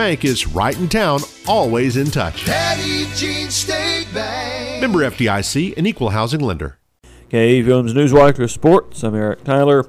Bank 0.01 0.25
is 0.25 0.47
right 0.47 0.75
in 0.79 0.89
town, 0.89 1.19
always 1.47 1.95
in 1.95 2.09
touch. 2.09 2.43
Petit 2.45 3.05
Jean 3.13 3.51
State 3.51 4.07
Bank. 4.11 4.81
Member 4.81 5.07
FDIC, 5.07 5.77
an 5.77 5.85
equal 5.85 6.09
housing 6.09 6.39
lender. 6.39 6.79
KVOM's 7.29 7.93
Newswatcher 7.93 8.49
Sports. 8.49 9.03
I'm 9.03 9.13
Eric 9.13 9.43
Tyler. 9.43 9.87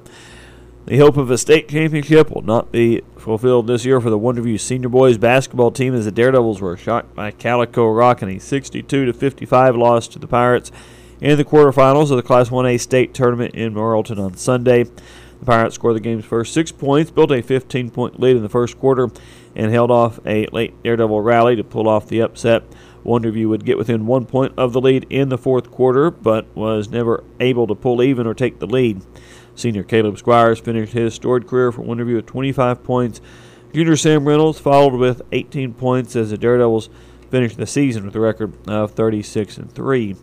The 0.85 0.99
hope 0.99 1.17
of 1.17 1.31
a 1.31 1.37
state 1.39 1.67
championship 1.67 2.29
will 2.29 2.43
not 2.43 2.71
be 2.71 3.01
fulfilled 3.17 3.65
this 3.65 3.85
year 3.85 3.99
for 3.99 4.11
the 4.11 4.19
Wonderview 4.19 4.59
Senior 4.59 4.89
Boys 4.89 5.17
basketball 5.17 5.71
team 5.71 5.95
as 5.95 6.05
the 6.05 6.11
Daredevils 6.11 6.61
were 6.61 6.77
shocked 6.77 7.15
by 7.15 7.31
Calico 7.31 7.89
Rock 7.91 8.21
in 8.21 8.29
a 8.29 8.39
62 8.39 9.05
to 9.05 9.13
55 9.13 9.75
loss 9.75 10.07
to 10.09 10.19
the 10.19 10.27
Pirates 10.27 10.71
in 11.21 11.37
the 11.37 11.43
quarterfinals 11.43 12.11
of 12.11 12.17
the 12.17 12.21
Class 12.21 12.49
1A 12.49 12.79
state 12.79 13.15
tournament 13.15 13.55
in 13.55 13.73
Morrilton 13.73 14.23
on 14.23 14.35
Sunday. 14.35 14.83
The 14.83 15.45
Pirates 15.47 15.75
scored 15.75 15.95
the 15.95 16.01
game's 16.01 16.23
first 16.23 16.53
six 16.53 16.71
points, 16.71 17.11
built 17.11 17.31
a 17.31 17.41
15 17.41 17.89
point 17.89 18.19
lead 18.19 18.37
in 18.37 18.43
the 18.43 18.49
first 18.49 18.79
quarter, 18.79 19.09
and 19.55 19.71
held 19.71 19.91
off 19.91 20.19
a 20.25 20.47
late 20.47 20.81
Daredevil 20.83 21.21
rally 21.21 21.55
to 21.55 21.63
pull 21.63 21.87
off 21.87 22.07
the 22.07 22.21
upset. 22.21 22.63
Wonderview 23.05 23.49
would 23.49 23.65
get 23.65 23.77
within 23.77 24.05
one 24.05 24.25
point 24.25 24.53
of 24.57 24.73
the 24.73 24.81
lead 24.81 25.05
in 25.09 25.29
the 25.29 25.37
fourth 25.37 25.69
quarter, 25.69 26.09
but 26.09 26.45
was 26.55 26.89
never 26.89 27.23
able 27.39 27.67
to 27.67 27.75
pull 27.75 28.01
even 28.01 28.25
or 28.25 28.33
take 28.33 28.59
the 28.59 28.67
lead. 28.67 29.01
Senior 29.55 29.83
Caleb 29.83 30.17
Squires 30.17 30.59
finished 30.59 30.93
his 30.93 31.13
storied 31.13 31.47
career 31.47 31.71
for 31.71 31.83
Wonderview 31.83 32.15
with 32.15 32.25
25 32.25 32.83
points. 32.83 33.21
Junior 33.73 33.95
Sam 33.95 34.27
Reynolds 34.27 34.59
followed 34.59 34.93
with 34.93 35.21
18 35.31 35.73
points 35.73 36.15
as 36.15 36.29
the 36.29 36.37
Daredevils 36.37 36.89
finished 37.29 37.57
the 37.57 37.67
season 37.67 38.05
with 38.05 38.15
a 38.15 38.19
record 38.19 38.53
of 38.67 38.91
36 38.91 39.57
and 39.57 39.71
3. 39.71 40.15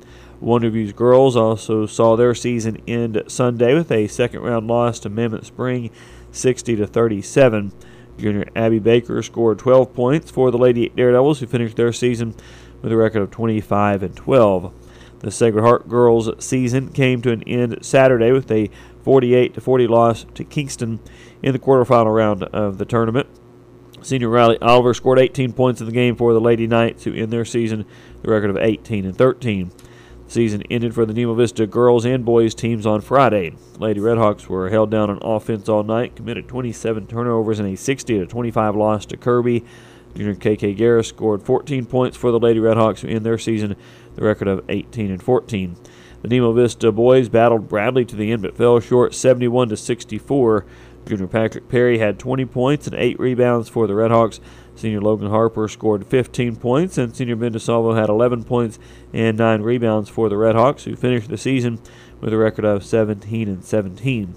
Wonderview's 0.43 0.93
girls 0.93 1.37
also 1.37 1.85
saw 1.85 2.17
their 2.17 2.35
season 2.35 2.81
end 2.87 3.23
Sunday 3.27 3.75
with 3.75 3.91
a 3.93 4.07
second 4.07 4.41
round 4.41 4.67
loss 4.67 4.99
to 5.01 5.11
Mammoth 5.11 5.47
Spring 5.47 5.91
60 6.33 6.77
to 6.77 6.87
37. 6.87 7.73
Junior 8.19 8.45
Abby 8.55 8.79
Baker 8.79 9.23
scored 9.23 9.59
12 9.59 9.95
points 9.95 10.31
for 10.31 10.51
the 10.51 10.59
Lady 10.59 10.89
Daredevils, 10.91 11.41
who 11.41 11.47
finished 11.47 11.77
their 11.77 11.93
season 11.93 12.35
with 12.83 12.93
a 12.93 12.97
record 12.97 13.23
of 13.23 13.31
25 13.31 14.03
and 14.03 14.17
12. 14.17 14.73
The 15.21 15.31
Sacred 15.31 15.63
Heart 15.63 15.89
girls' 15.89 16.31
season 16.43 16.93
came 16.93 17.21
to 17.23 17.31
an 17.31 17.43
end 17.45 17.79
Saturday 17.83 18.33
with 18.33 18.51
a 18.51 18.71
48 19.03 19.55
to 19.55 19.61
40 19.61 19.87
loss 19.87 20.27
to 20.35 20.45
Kingston 20.45 21.01
in 21.43 21.53
the 21.53 21.59
quarterfinal 21.59 22.15
round 22.15 22.45
of 22.45 22.79
the 22.79 22.85
tournament. 22.85 23.29
Senior 24.03 24.31
Riley 24.31 24.59
Oliver 24.63 24.95
scored 24.95 25.19
18 25.19 25.53
points 25.53 25.81
in 25.81 25.87
the 25.87 25.93
game 25.93 26.17
for 26.17 26.33
the 26.33 26.41
Lady 26.41 26.67
Knights, 26.67 27.05
who 27.05 27.13
end 27.13 27.31
their 27.31 27.45
season 27.45 27.85
with 28.17 28.25
a 28.25 28.31
record 28.31 28.51
of 28.51 28.57
18 28.57 29.05
and 29.05 29.17
13. 29.17 29.71
Season 30.31 30.63
ended 30.71 30.95
for 30.95 31.05
the 31.05 31.13
Nemo 31.13 31.35
Vista 31.35 31.67
girls 31.67 32.05
and 32.05 32.25
boys 32.25 32.55
teams 32.55 32.87
on 32.87 33.01
Friday. 33.01 33.53
Lady 33.81 33.99
Redhawks 33.99 34.47
were 34.47 34.71
held 34.71 34.89
down 34.89 35.11
on 35.11 35.19
offense 35.23 35.69
all 35.69 35.83
night, 35.83 36.15
committed 36.15 36.47
27 36.47 37.09
turnovers 37.09 37.59
in 37.59 37.67
a 37.67 37.75
60 37.75 38.27
25 38.27 38.77
loss 38.77 39.05
to 39.07 39.17
Kirby. 39.17 39.65
Junior 40.15 40.37
KK 40.37 40.79
Garris 40.79 41.07
scored 41.07 41.43
14 41.43 41.85
points 41.85 42.17
for 42.17 42.31
the 42.31 42.39
Lady 42.39 42.61
Redhawks, 42.61 43.01
who 43.01 43.09
end 43.09 43.27
their 43.27 43.39
season 43.39 43.75
the 44.15 44.23
record 44.23 44.47
of 44.47 44.65
18 44.69 45.11
and 45.11 45.21
14. 45.21 45.77
The 46.23 46.29
Nemo 46.29 46.53
Vista 46.53 46.93
boys 46.93 47.29
battled 47.29 47.69
Bradley 47.69 48.05
to 48.05 48.15
the 48.15 48.31
end, 48.31 48.43
but 48.43 48.57
fell 48.57 48.79
short 48.79 49.17
71 49.17 49.71
to 49.71 49.77
64. 49.77 50.65
Junior 51.07 51.27
Patrick 51.27 51.69
Perry 51.69 51.99
had 51.99 52.21
20 52.21 52.45
points 52.45 52.87
and 52.87 52.95
8 52.95 53.19
rebounds 53.19 53.69
for 53.69 53.89
the 53.89 53.95
Redhawks. 53.95 54.39
Senior 54.75 55.01
Logan 55.01 55.29
Harper 55.29 55.69
scored 55.69 56.07
15 56.07 56.57
points, 56.57 56.97
and 56.97 57.15
Senior 57.15 57.37
Ben 57.37 57.53
DeSalvo 57.53 57.99
had 57.99 58.09
11 58.09 58.45
points 58.45 58.79
and 59.13 59.37
9 59.37 59.63
rebounds 59.63 60.09
for 60.09 60.29
the 60.29 60.37
Redhawks, 60.37 60.85
who 60.85 60.97
finished 60.97 61.29
the 61.29 61.37
season 61.37 61.79
with 62.21 62.33
a 62.33 62.39
record 62.39 62.65
of 62.65 62.85
17 62.85 63.49
and 63.49 63.65
17. 63.65 64.35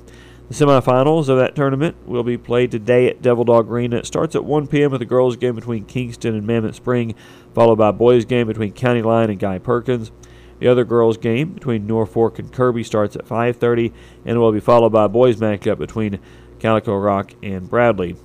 The 0.49 0.53
semifinals 0.53 1.29
of 1.29 1.37
that 1.37 1.55
tournament 1.55 1.95
will 2.05 2.23
be 2.23 2.37
played 2.37 2.69
today 2.71 3.09
at 3.09 3.21
Devil 3.21 3.45
Dog 3.45 3.71
Arena. 3.71 3.97
It 3.97 4.05
starts 4.05 4.35
at 4.35 4.43
1 4.43 4.67
p.m. 4.67 4.91
with 4.91 5.01
a 5.01 5.05
girls' 5.05 5.37
game 5.37 5.55
between 5.55 5.85
Kingston 5.85 6.35
and 6.35 6.45
Mammoth 6.45 6.75
Spring, 6.75 7.15
followed 7.55 7.77
by 7.77 7.89
a 7.89 7.93
boys' 7.93 8.25
game 8.25 8.47
between 8.47 8.73
County 8.73 9.01
Line 9.01 9.29
and 9.29 9.39
Guy 9.39 9.57
Perkins. 9.57 10.11
The 10.59 10.67
other 10.67 10.83
girls' 10.83 11.17
game 11.17 11.53
between 11.53 11.87
Norfolk 11.87 12.39
and 12.39 12.51
Kirby 12.51 12.83
starts 12.83 13.15
at 13.15 13.25
5:30 13.25 13.93
and 14.25 14.39
will 14.39 14.51
be 14.51 14.59
followed 14.59 14.91
by 14.91 15.05
a 15.05 15.09
boys' 15.09 15.37
matchup 15.37 15.77
between 15.77 16.19
Calico 16.59 16.95
Rock 16.97 17.33
and 17.41 17.69
Bradley. 17.69 18.15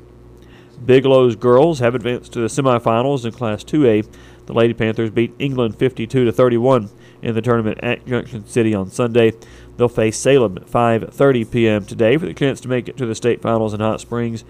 Bigelow's 0.84 1.36
girls 1.36 1.80
have 1.80 1.94
advanced 1.94 2.32
to 2.32 2.40
the 2.40 2.46
semifinals 2.46 3.24
in 3.24 3.32
Class 3.32 3.64
2A. 3.64 4.08
The 4.46 4.52
Lady 4.52 4.74
Panthers 4.74 5.10
beat 5.10 5.34
England 5.38 5.78
52 5.78 6.24
to 6.24 6.32
31 6.32 6.88
in 7.20 7.34
the 7.34 7.42
tournament 7.42 7.80
at 7.82 8.06
Junction 8.06 8.46
City 8.46 8.74
on 8.74 8.90
Sunday. 8.90 9.32
They'll 9.76 9.88
face 9.88 10.16
Salem 10.16 10.56
at 10.56 10.66
5:30 10.66 11.50
p.m. 11.50 11.84
today 11.84 12.16
for 12.16 12.26
the 12.26 12.34
chance 12.34 12.60
to 12.60 12.68
make 12.68 12.88
it 12.88 12.96
to 12.96 13.06
the 13.06 13.14
state 13.14 13.42
finals 13.42 13.74
in 13.74 13.80
Hot 13.80 14.00
Springs. 14.00 14.44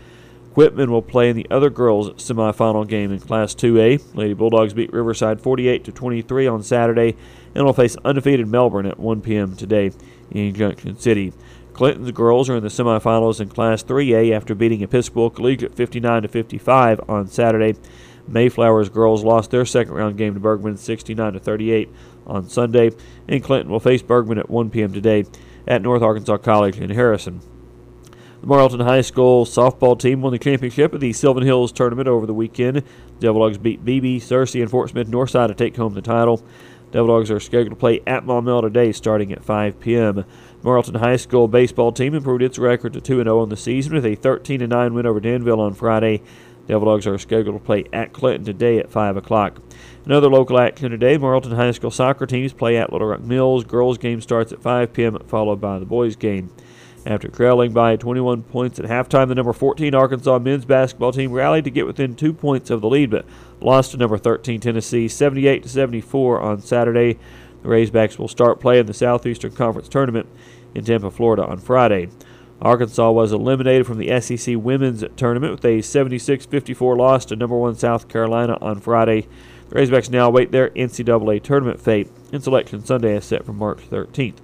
Quitman 0.54 0.90
will 0.90 1.02
play 1.02 1.30
in 1.30 1.36
the 1.36 1.46
other 1.50 1.70
girls' 1.70 2.10
semifinal 2.14 2.86
game 2.86 3.12
in 3.12 3.20
Class 3.20 3.54
2A. 3.54 4.14
Lady 4.14 4.34
Bulldogs 4.34 4.74
beat 4.74 4.92
Riverside 4.92 5.40
48 5.40 5.84
to 5.84 5.92
23 5.92 6.46
on 6.46 6.62
Saturday 6.62 7.16
and 7.54 7.64
will 7.64 7.72
face 7.72 7.96
undefeated 8.04 8.48
Melbourne 8.48 8.86
at 8.86 8.98
1 8.98 9.20
p.m. 9.20 9.54
today 9.56 9.92
in 10.30 10.54
Junction 10.54 10.98
City. 10.98 11.32
Clinton's 11.78 12.10
girls 12.10 12.50
are 12.50 12.56
in 12.56 12.62
the 12.64 12.68
semifinals 12.70 13.40
in 13.40 13.48
Class 13.48 13.84
3A 13.84 14.34
after 14.34 14.52
beating 14.52 14.82
Episcopal 14.82 15.30
Collegiate 15.30 15.76
59 15.76 16.22
to 16.22 16.26
55 16.26 17.00
on 17.08 17.28
Saturday. 17.28 17.78
Mayflower's 18.28 18.88
girls 18.88 19.22
lost 19.22 19.52
their 19.52 19.64
second 19.64 19.94
round 19.94 20.18
game 20.18 20.34
to 20.34 20.40
Bergman 20.40 20.76
69 20.76 21.34
to 21.34 21.38
38 21.38 21.88
on 22.26 22.48
Sunday, 22.48 22.90
and 23.28 23.44
Clinton 23.44 23.70
will 23.70 23.78
face 23.78 24.02
Bergman 24.02 24.38
at 24.38 24.50
1 24.50 24.70
p.m. 24.70 24.92
today 24.92 25.24
at 25.68 25.80
North 25.80 26.02
Arkansas 26.02 26.38
College 26.38 26.80
in 26.80 26.90
Harrison. 26.90 27.42
The 28.40 28.48
Morrilton 28.48 28.82
High 28.82 29.02
School 29.02 29.44
softball 29.44 29.96
team 29.96 30.20
won 30.20 30.32
the 30.32 30.38
championship 30.40 30.92
of 30.94 31.00
the 31.00 31.12
Sylvan 31.12 31.44
Hills 31.44 31.70
tournament 31.70 32.08
over 32.08 32.26
the 32.26 32.34
weekend. 32.34 32.78
The 32.78 32.82
Devil 33.20 33.42
Dogs 33.42 33.56
beat 33.56 33.84
Beebe, 33.84 34.18
Searcy, 34.18 34.60
and 34.60 34.68
Fort 34.68 34.90
Smith 34.90 35.06
Northside 35.06 35.46
to 35.46 35.54
take 35.54 35.76
home 35.76 35.94
the 35.94 36.02
title. 36.02 36.42
Devil 36.90 37.08
Dogs 37.08 37.30
are 37.30 37.40
scheduled 37.40 37.70
to 37.70 37.76
play 37.76 38.00
at 38.06 38.24
Maumelle 38.24 38.62
today 38.62 38.92
starting 38.92 39.32
at 39.32 39.44
5 39.44 39.78
p.m. 39.78 40.24
Morrilton 40.62 40.96
High 40.96 41.16
School 41.16 41.46
baseball 41.46 41.92
team 41.92 42.14
improved 42.14 42.42
its 42.42 42.58
record 42.58 42.94
to 42.94 43.00
2 43.00 43.22
0 43.22 43.40
on 43.40 43.50
the 43.50 43.56
season 43.56 43.94
with 43.94 44.06
a 44.06 44.14
13 44.14 44.66
9 44.66 44.94
win 44.94 45.06
over 45.06 45.20
Danville 45.20 45.60
on 45.60 45.74
Friday. 45.74 46.22
Devil 46.66 46.86
Dogs 46.86 47.06
are 47.06 47.18
scheduled 47.18 47.56
to 47.56 47.64
play 47.64 47.84
at 47.92 48.12
Clinton 48.12 48.44
today 48.44 48.78
at 48.78 48.90
5 48.90 49.16
o'clock. 49.16 49.60
Another 50.04 50.28
local 50.28 50.58
action 50.58 50.90
today, 50.90 51.18
Morrilton 51.18 51.56
High 51.56 51.70
School 51.70 51.90
soccer 51.90 52.26
teams 52.26 52.52
play 52.52 52.76
at 52.76 52.92
Little 52.92 53.08
Rock 53.08 53.20
Mills. 53.20 53.64
Girls 53.64 53.98
game 53.98 54.20
starts 54.20 54.52
at 54.52 54.62
5 54.62 54.92
p.m., 54.92 55.18
followed 55.26 55.60
by 55.60 55.78
the 55.78 55.86
boys 55.86 56.16
game. 56.16 56.50
After 57.08 57.28
trailing 57.28 57.72
by 57.72 57.96
21 57.96 58.42
points 58.42 58.78
at 58.78 58.84
halftime, 58.84 59.28
the 59.28 59.34
number 59.34 59.54
14 59.54 59.94
Arkansas 59.94 60.38
men's 60.40 60.66
basketball 60.66 61.10
team 61.10 61.32
rallied 61.32 61.64
to 61.64 61.70
get 61.70 61.86
within 61.86 62.14
two 62.14 62.34
points 62.34 62.68
of 62.68 62.82
the 62.82 62.88
lead, 62.88 63.10
but 63.10 63.24
lost 63.62 63.92
to 63.92 63.96
number 63.96 64.18
13 64.18 64.60
Tennessee 64.60 65.08
78 65.08 65.62
to 65.62 65.70
74 65.70 66.38
on 66.38 66.60
Saturday. 66.60 67.18
The 67.62 67.68
Razorbacks 67.70 68.18
will 68.18 68.28
start 68.28 68.60
play 68.60 68.78
in 68.78 68.84
the 68.84 68.92
Southeastern 68.92 69.52
Conference 69.52 69.88
tournament 69.88 70.28
in 70.74 70.84
Tampa, 70.84 71.10
Florida 71.10 71.46
on 71.46 71.56
Friday. 71.56 72.10
Arkansas 72.60 73.10
was 73.10 73.32
eliminated 73.32 73.86
from 73.86 73.96
the 73.96 74.20
SEC 74.20 74.56
women's 74.58 75.02
tournament 75.16 75.52
with 75.52 75.64
a 75.64 75.78
76-54 75.78 76.98
loss 76.98 77.24
to 77.24 77.36
number 77.36 77.56
one 77.56 77.74
South 77.74 78.08
Carolina 78.08 78.58
on 78.60 78.80
Friday. 78.80 79.26
The 79.70 79.76
Razorbacks 79.76 80.10
now 80.10 80.26
await 80.26 80.52
their 80.52 80.68
NCAA 80.70 81.42
tournament 81.42 81.80
fate, 81.80 82.10
and 82.34 82.44
Selection 82.44 82.84
Sunday 82.84 83.16
is 83.16 83.24
set 83.24 83.46
for 83.46 83.54
March 83.54 83.88
13th. 83.88 84.40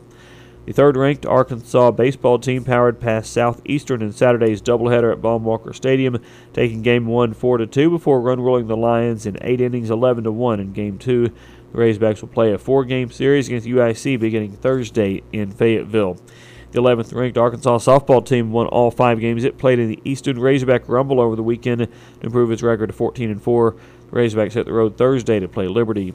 The 0.66 0.72
third 0.72 0.96
ranked 0.96 1.26
Arkansas 1.26 1.90
baseball 1.90 2.38
team 2.38 2.64
powered 2.64 2.98
past 2.98 3.30
Southeastern 3.30 4.00
in 4.00 4.12
Saturday's 4.12 4.62
doubleheader 4.62 5.12
at 5.12 5.20
Baum-Walker 5.20 5.74
Stadium, 5.74 6.22
taking 6.54 6.80
game 6.80 7.06
one 7.06 7.34
4 7.34 7.58
to 7.58 7.66
2 7.66 7.90
before 7.90 8.20
run 8.20 8.40
rolling 8.40 8.66
the 8.66 8.76
Lions 8.76 9.26
in 9.26 9.36
eight 9.42 9.60
innings 9.60 9.90
11 9.90 10.24
to 10.24 10.32
1 10.32 10.60
in 10.60 10.72
game 10.72 10.96
two. 10.98 11.28
The 11.72 11.78
Razorbacks 11.78 12.22
will 12.22 12.28
play 12.28 12.52
a 12.52 12.58
four 12.58 12.84
game 12.84 13.10
series 13.10 13.48
against 13.48 13.66
UIC 13.66 14.18
beginning 14.18 14.52
Thursday 14.52 15.22
in 15.32 15.50
Fayetteville. 15.50 16.18
The 16.70 16.80
11th 16.80 17.14
ranked 17.14 17.36
Arkansas 17.36 17.78
softball 17.78 18.24
team 18.24 18.50
won 18.50 18.66
all 18.66 18.90
five 18.90 19.20
games 19.20 19.44
it 19.44 19.58
played 19.58 19.78
in 19.78 19.88
the 19.88 20.00
Eastern 20.04 20.38
Razorback 20.38 20.88
Rumble 20.88 21.20
over 21.20 21.36
the 21.36 21.42
weekend 21.42 21.80
to 21.80 21.88
improve 22.22 22.50
its 22.50 22.62
record 22.62 22.86
to 22.86 22.92
14 22.92 23.30
and 23.30 23.42
4. 23.42 23.76
The 24.10 24.16
Razorbacks 24.16 24.52
hit 24.52 24.66
the 24.66 24.72
road 24.72 24.96
Thursday 24.96 25.40
to 25.40 25.48
play 25.48 25.68
Liberty. 25.68 26.14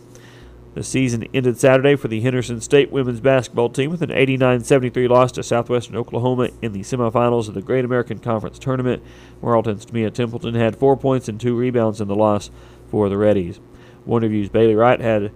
The 0.75 0.83
season 0.83 1.27
ended 1.33 1.57
Saturday 1.57 1.95
for 1.95 2.07
the 2.07 2.21
Henderson 2.21 2.61
State 2.61 2.91
women's 2.91 3.19
basketball 3.19 3.69
team 3.69 3.89
with 3.89 4.03
an 4.03 4.11
89 4.11 4.63
73 4.63 5.07
loss 5.07 5.31
to 5.33 5.43
Southwestern 5.43 5.95
Oklahoma 5.95 6.49
in 6.61 6.73
the 6.73 6.81
semifinals 6.81 7.47
of 7.47 7.55
the 7.55 7.61
Great 7.61 7.85
American 7.85 8.19
Conference 8.19 8.59
Tournament. 8.59 9.01
Morrilton's 9.41 9.85
Tamia 9.85 10.13
Templeton 10.13 10.53
had 10.53 10.75
four 10.75 10.95
points 10.95 11.27
and 11.27 11.39
two 11.39 11.55
rebounds 11.55 11.99
in 11.99 12.07
the 12.07 12.15
loss 12.15 12.51
for 12.89 13.09
the 13.09 13.15
Reddies. 13.15 13.59
Wonderview's 14.07 14.49
Bailey 14.49 14.75
Wright 14.75 15.01
had 15.01 15.31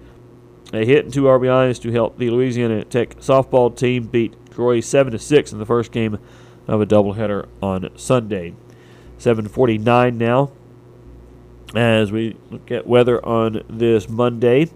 a 0.71 0.85
hit 0.85 1.05
and 1.05 1.13
two 1.13 1.23
RBIs 1.23 1.81
to 1.81 1.91
help 1.91 2.17
the 2.17 2.29
Louisiana 2.29 2.85
Tech 2.85 3.15
softball 3.17 3.75
team 3.75 4.03
beat 4.05 4.35
Troy 4.51 4.79
7 4.79 5.17
6 5.17 5.51
in 5.51 5.59
the 5.59 5.65
first 5.65 5.91
game 5.91 6.19
of 6.67 6.79
a 6.79 6.85
doubleheader 6.85 7.47
on 7.61 7.89
Sunday. 7.95 8.53
7:49 9.17 10.17
now 10.17 10.51
as 11.75 12.11
we 12.11 12.35
look 12.51 12.69
at 12.71 12.85
weather 12.85 13.23
on 13.25 13.63
this 13.69 14.07
Monday. 14.07 14.69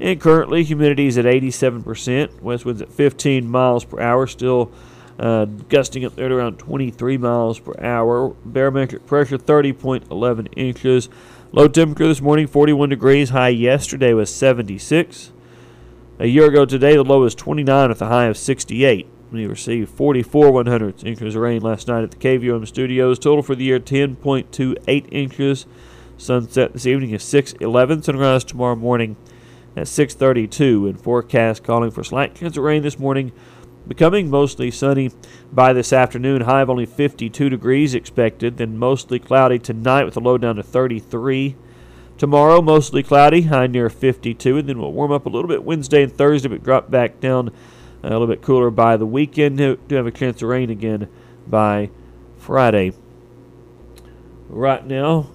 And 0.00 0.20
currently, 0.20 0.62
humidity 0.62 1.06
is 1.06 1.18
at 1.18 1.24
87%. 1.24 2.40
West 2.40 2.64
winds 2.64 2.80
at 2.80 2.92
15 2.92 3.50
miles 3.50 3.84
per 3.84 4.00
hour, 4.00 4.26
still 4.26 4.70
uh, 5.18 5.46
gusting 5.46 6.04
up 6.04 6.14
there 6.14 6.28
to 6.28 6.36
around 6.36 6.58
23 6.58 7.18
miles 7.18 7.58
per 7.58 7.74
hour. 7.82 8.30
Barometric 8.44 9.06
pressure 9.06 9.38
30.11 9.38 10.48
inches. 10.56 11.08
Low 11.50 11.66
temperature 11.66 12.06
this 12.06 12.20
morning 12.20 12.46
41 12.46 12.90
degrees. 12.90 13.30
High 13.30 13.48
yesterday 13.48 14.12
was 14.12 14.32
76. 14.32 15.32
A 16.20 16.26
year 16.26 16.46
ago 16.46 16.64
today, 16.64 16.94
the 16.94 17.04
low 17.04 17.20
was 17.20 17.34
29 17.34 17.88
with 17.88 18.02
a 18.02 18.06
high 18.06 18.26
of 18.26 18.36
68. 18.36 19.06
We 19.30 19.46
received 19.46 19.90
44 19.90 20.52
one 20.52 20.66
hundredths 20.66 21.04
inches 21.04 21.34
of 21.34 21.42
rain 21.42 21.60
last 21.60 21.88
night 21.88 22.02
at 22.02 22.12
the 22.12 22.16
KVOM 22.16 22.66
studios. 22.66 23.18
Total 23.18 23.42
for 23.42 23.54
the 23.54 23.64
year 23.64 23.78
10.28 23.78 25.08
inches. 25.10 25.66
Sunset 26.16 26.72
this 26.72 26.86
evening 26.86 27.10
is 27.10 27.22
6:11. 27.22 28.02
Sunrise 28.02 28.42
tomorrow 28.44 28.74
morning 28.74 29.16
at 29.78 29.88
6:32. 29.88 30.86
And 30.86 31.00
forecast 31.00 31.64
calling 31.64 31.90
for 31.90 32.04
slight 32.04 32.34
chance 32.34 32.56
of 32.56 32.64
rain 32.64 32.82
this 32.82 32.98
morning, 32.98 33.32
becoming 33.86 34.28
mostly 34.28 34.70
sunny 34.70 35.10
by 35.52 35.72
this 35.72 35.92
afternoon. 35.92 36.42
High 36.42 36.62
of 36.62 36.70
only 36.70 36.86
52 36.86 37.48
degrees 37.48 37.94
expected. 37.94 38.58
Then 38.58 38.76
mostly 38.76 39.18
cloudy 39.18 39.58
tonight 39.58 40.04
with 40.04 40.16
a 40.16 40.20
low 40.20 40.36
down 40.36 40.56
to 40.56 40.62
33. 40.62 41.56
Tomorrow, 42.18 42.60
mostly 42.60 43.04
cloudy, 43.04 43.42
high 43.42 43.68
near 43.68 43.88
52, 43.88 44.58
and 44.58 44.68
then 44.68 44.80
we'll 44.80 44.92
warm 44.92 45.12
up 45.12 45.24
a 45.24 45.28
little 45.28 45.46
bit 45.46 45.62
Wednesday 45.62 46.02
and 46.02 46.12
Thursday, 46.12 46.48
but 46.48 46.64
drop 46.64 46.90
back 46.90 47.20
down 47.20 47.52
a 48.02 48.10
little 48.10 48.26
bit 48.26 48.42
cooler 48.42 48.70
by 48.70 48.96
the 48.96 49.06
weekend. 49.06 49.56
Do 49.58 49.78
have 49.90 50.06
a 50.06 50.10
chance 50.10 50.42
of 50.42 50.48
rain 50.48 50.68
again 50.68 51.06
by 51.46 51.90
Friday. 52.36 52.92
Right 54.48 54.84
now, 54.84 55.28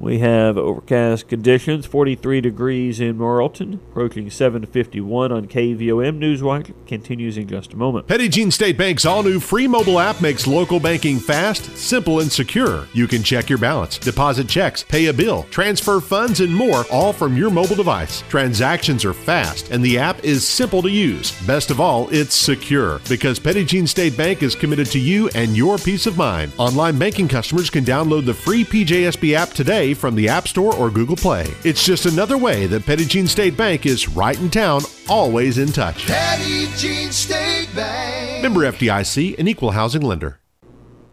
we 0.00 0.18
have 0.20 0.56
overcast 0.56 1.28
conditions, 1.28 1.84
43 1.86 2.40
degrees 2.40 3.00
in 3.00 3.18
Morrilton, 3.18 3.74
approaching 3.74 4.30
751 4.30 5.32
on 5.32 5.46
KVOM. 5.46 6.18
Newswatch 6.18 6.72
continues 6.86 7.36
in 7.36 7.48
just 7.48 7.72
a 7.72 7.76
moment. 7.76 8.06
Petit 8.06 8.28
Jean 8.28 8.50
State 8.50 8.78
Bank's 8.78 9.04
all 9.04 9.22
new 9.22 9.40
free 9.40 9.66
mobile 9.66 9.98
app 9.98 10.20
makes 10.20 10.46
local 10.46 10.78
banking 10.78 11.18
fast, 11.18 11.76
simple, 11.76 12.20
and 12.20 12.30
secure. 12.30 12.86
You 12.92 13.08
can 13.08 13.22
check 13.22 13.48
your 13.48 13.58
balance, 13.58 13.98
deposit 13.98 14.48
checks, 14.48 14.84
pay 14.84 15.06
a 15.06 15.12
bill, 15.12 15.44
transfer 15.50 16.00
funds, 16.00 16.40
and 16.40 16.54
more, 16.54 16.84
all 16.92 17.12
from 17.12 17.36
your 17.36 17.50
mobile 17.50 17.76
device. 17.76 18.22
Transactions 18.28 19.04
are 19.04 19.14
fast, 19.14 19.70
and 19.70 19.82
the 19.82 19.98
app 19.98 20.22
is 20.24 20.46
simple 20.46 20.82
to 20.82 20.90
use. 20.90 21.32
Best 21.46 21.70
of 21.70 21.80
all, 21.80 22.08
it's 22.10 22.34
secure 22.34 23.00
because 23.08 23.38
Petit 23.38 23.64
Jean 23.64 23.86
State 23.86 24.16
Bank 24.16 24.42
is 24.42 24.54
committed 24.54 24.86
to 24.88 24.98
you 24.98 25.28
and 25.34 25.56
your 25.56 25.76
peace 25.76 26.06
of 26.06 26.16
mind. 26.16 26.52
Online 26.56 26.96
banking 26.98 27.26
customers 27.26 27.68
can 27.68 27.84
download 27.84 28.24
the 28.24 28.34
free 28.34 28.64
PJSB 28.64 29.34
app 29.34 29.50
today 29.50 29.87
from 29.94 30.14
the 30.14 30.28
App 30.28 30.48
Store 30.48 30.74
or 30.74 30.90
Google 30.90 31.16
Play. 31.16 31.46
It's 31.64 31.84
just 31.84 32.06
another 32.06 32.38
way 32.38 32.66
that 32.66 32.86
Petit 32.86 33.06
Jean 33.06 33.26
State 33.26 33.56
Bank 33.56 33.86
is 33.86 34.08
right 34.08 34.38
in 34.38 34.50
town, 34.50 34.82
always 35.08 35.58
in 35.58 35.68
touch. 35.68 36.06
Petit 36.06 36.68
Jean 36.76 37.10
State 37.10 37.68
Bank. 37.74 38.42
Member 38.42 38.60
FDIC, 38.60 39.38
an 39.38 39.48
equal 39.48 39.72
housing 39.72 40.02
lender. 40.02 40.40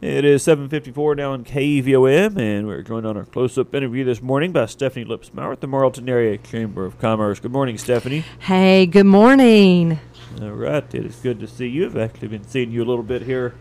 It 0.01 0.23
is 0.23 0.43
7:54 0.43 1.15
now 1.15 1.31
on 1.31 1.43
KVOM, 1.43 2.37
and 2.37 2.67
we're 2.67 2.83
joined 2.83 3.07
on 3.07 3.17
our 3.17 3.25
close-up 3.25 3.73
interview 3.73 4.03
this 4.03 4.21
morning 4.21 4.51
by 4.51 4.67
Stephanie 4.67 5.05
Lipsmeyer 5.05 5.53
at 5.53 5.61
the 5.61 5.67
Morrilton 5.67 6.07
Area 6.07 6.37
Chamber 6.37 6.85
of 6.85 6.99
Commerce. 6.99 7.39
Good 7.39 7.53
morning, 7.53 7.77
Stephanie. 7.77 8.23
Hey, 8.39 8.85
good 8.85 9.05
morning. 9.05 9.99
All 10.41 10.51
right, 10.51 10.83
it 10.93 11.05
is 11.05 11.15
good 11.15 11.39
to 11.39 11.47
see 11.47 11.69
you. 11.69 11.85
I've 11.85 11.97
actually 11.97 12.27
been 12.27 12.43
seeing 12.43 12.71
you 12.71 12.83
a 12.83 12.85
little 12.85 13.03
bit 13.03 13.23
here 13.23 13.55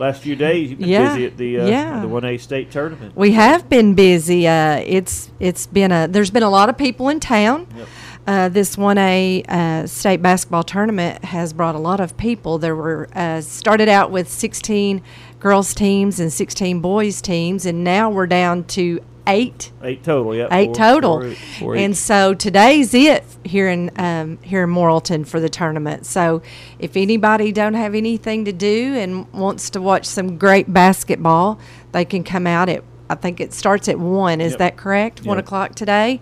last 0.00 0.22
few 0.22 0.34
days. 0.34 0.70
You've 0.70 0.80
been 0.80 0.88
Yeah, 0.88 1.12
busy 1.14 1.26
at 1.26 1.36
the 1.36 1.60
uh, 1.60 1.66
yeah. 1.66 2.00
the 2.00 2.08
1A 2.08 2.40
state 2.40 2.70
tournament. 2.70 3.14
We 3.14 3.32
have 3.32 3.68
been 3.68 3.94
busy. 3.94 4.48
Uh, 4.48 4.82
it's 4.84 5.30
it's 5.38 5.66
been 5.66 5.92
a 5.92 6.08
there's 6.08 6.30
been 6.30 6.42
a 6.42 6.50
lot 6.50 6.68
of 6.68 6.76
people 6.78 7.08
in 7.08 7.20
town. 7.20 7.66
Yep. 7.76 7.88
Uh, 8.26 8.48
this 8.48 8.76
one 8.76 8.98
A 8.98 9.42
uh, 9.48 9.86
state 9.86 10.22
basketball 10.22 10.62
tournament 10.62 11.24
has 11.24 11.52
brought 11.52 11.74
a 11.74 11.78
lot 11.78 12.00
of 12.00 12.16
people. 12.16 12.58
There 12.58 12.76
were 12.76 13.08
uh, 13.14 13.40
started 13.40 13.88
out 13.88 14.10
with 14.10 14.28
16 14.28 15.02
girls 15.40 15.72
teams 15.74 16.20
and 16.20 16.32
16 16.32 16.80
boys 16.80 17.20
teams, 17.22 17.64
and 17.66 17.82
now 17.82 18.10
we're 18.10 18.26
down 18.26 18.64
to 18.64 19.00
eight. 19.30 19.72
Eight 19.82 20.02
total, 20.04 20.34
yeah. 20.34 20.48
Eight 20.50 20.66
four- 20.66 20.74
total, 20.74 21.20
four- 21.22 21.34
four 21.58 21.76
and 21.76 21.96
so 21.96 22.34
today's 22.34 22.92
it 22.94 23.24
here 23.44 23.68
in 23.68 23.90
um, 23.96 24.38
here 24.42 24.64
in 24.64 24.70
Morrilton 24.70 25.26
for 25.26 25.40
the 25.40 25.48
tournament. 25.48 26.06
So, 26.06 26.42
if 26.78 26.96
anybody 26.96 27.52
don't 27.52 27.74
have 27.74 27.94
anything 27.94 28.44
to 28.44 28.52
do 28.52 28.94
and 28.96 29.30
wants 29.32 29.70
to 29.70 29.80
watch 29.80 30.04
some 30.06 30.36
great 30.38 30.72
basketball, 30.72 31.58
they 31.92 32.04
can 32.04 32.24
come 32.24 32.46
out 32.46 32.68
at. 32.68 32.84
I 33.08 33.16
think 33.16 33.40
it 33.40 33.52
starts 33.52 33.88
at 33.88 33.98
one. 33.98 34.40
Is 34.40 34.52
Yep. 34.52 34.58
that 34.60 34.76
correct? 34.76 35.24
One 35.24 35.38
o'clock 35.38 35.74
today. 35.74 36.20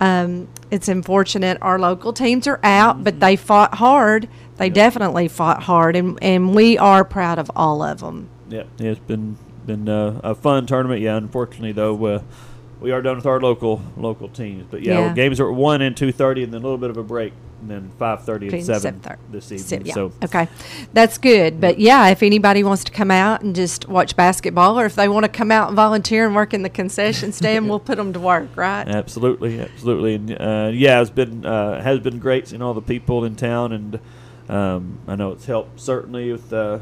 Um, 0.00 0.48
it's 0.70 0.88
unfortunate 0.88 1.58
our 1.60 1.78
local 1.78 2.12
teams 2.14 2.46
are 2.46 2.58
out, 2.62 2.94
Mm-hmm. 2.96 3.04
but 3.04 3.20
they 3.20 3.36
fought 3.36 3.74
hard. 3.74 4.28
They 4.56 4.70
definitely 4.70 5.28
fought 5.28 5.64
hard, 5.64 5.94
and 5.96 6.18
and 6.22 6.54
we 6.54 6.78
are 6.78 7.04
proud 7.04 7.38
of 7.38 7.50
all 7.54 7.82
of 7.82 8.00
them. 8.00 8.28
Yeah, 8.48 8.62
it's 8.78 9.00
been 9.00 9.36
been 9.66 9.88
uh, 9.88 10.20
a 10.22 10.34
fun 10.34 10.66
tournament. 10.66 11.00
Yeah, 11.00 11.16
unfortunately 11.16 11.72
though, 11.72 12.04
uh, 12.04 12.22
we 12.80 12.90
are 12.90 13.00
done 13.02 13.16
with 13.16 13.26
our 13.26 13.40
local 13.40 13.82
local 13.96 14.28
teams. 14.28 14.66
But 14.70 14.82
yeah, 14.82 14.98
Yeah. 14.98 15.14
games 15.14 15.40
are 15.40 15.48
at 15.50 15.54
one 15.56 15.82
and 15.82 15.96
two 15.96 16.12
thirty, 16.12 16.42
and 16.42 16.52
then 16.52 16.60
a 16.60 16.64
little 16.64 16.78
bit 16.78 16.90
of 16.90 16.96
a 16.96 17.02
break 17.02 17.32
and 17.60 17.70
then 17.70 17.90
five 17.96 18.24
thirty 18.24 18.48
and 18.48 18.64
seven 18.64 19.00
7:30. 19.00 19.16
this 19.30 19.52
evening. 19.52 19.86
yeah. 19.86 19.94
So 19.94 20.12
okay, 20.24 20.48
that's 20.92 21.16
good. 21.16 21.60
But 21.60 21.78
yeah, 21.78 22.08
if 22.08 22.22
anybody 22.22 22.64
wants 22.64 22.82
to 22.84 22.92
come 22.92 23.10
out 23.10 23.42
and 23.42 23.54
just 23.54 23.88
watch 23.88 24.16
basketball, 24.16 24.78
or 24.78 24.84
if 24.84 24.96
they 24.96 25.08
want 25.08 25.24
to 25.24 25.28
come 25.28 25.52
out 25.52 25.68
and 25.68 25.76
volunteer 25.76 26.26
and 26.26 26.34
work 26.34 26.52
in 26.52 26.62
the 26.62 26.68
concession 26.68 27.32
stand, 27.40 27.68
we'll 27.68 27.78
put 27.78 27.96
them 27.98 28.12
to 28.12 28.20
work, 28.20 28.56
right? 28.56 28.86
Absolutely, 28.88 29.60
absolutely, 29.60 30.14
and 30.16 30.32
uh, 30.32 30.70
yeah, 30.74 31.00
it's 31.00 31.10
been 31.10 31.46
uh, 31.46 31.80
has 31.80 32.00
been 32.00 32.18
great 32.18 32.48
seeing 32.48 32.62
all 32.62 32.74
the 32.74 32.82
people 32.82 33.24
in 33.24 33.36
town, 33.36 33.72
and 33.72 34.00
um, 34.48 34.98
I 35.06 35.14
know 35.14 35.30
it's 35.30 35.46
helped 35.46 35.80
certainly 35.80 36.32
with 36.32 36.52
uh, 36.52 36.80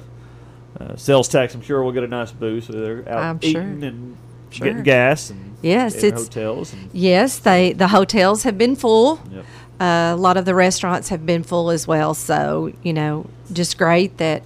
uh, 0.79 0.97
sales 0.97 1.29
tax. 1.29 1.55
I'm 1.55 1.63
sure 1.63 1.83
we'll 1.83 1.93
get 1.93 2.05
a 2.05 2.09
nice 2.09 2.31
boost. 2.33 2.69
So 2.69 2.73
they're 2.75 3.09
out 3.09 3.19
I'm 3.23 3.41
sure. 3.41 3.51
eating 3.51 3.83
and 3.85 4.17
Sure. 4.51 4.67
getting 4.67 4.83
gas 4.83 5.31
and 5.31 5.57
Yes, 5.63 6.03
it's- 6.03 6.25
hotels. 6.25 6.73
And, 6.73 6.91
Yes, 6.93 7.39
they 7.39 7.73
the 7.73 7.89
hotels 7.89 8.43
have 8.43 8.59
been 8.59 8.75
full. 8.77 9.21
Yep. 9.33 9.45
Uh, 9.81 10.13
a 10.15 10.17
lot 10.17 10.37
of 10.37 10.45
the 10.45 10.55
restaurants 10.55 11.09
have 11.09 11.25
been 11.25 11.43
full 11.43 11.71
as 11.71 11.87
well. 11.87 12.15
So 12.15 12.73
you 12.83 12.93
know, 12.93 13.27
just 13.53 13.79
great 13.79 14.19
that 14.19 14.43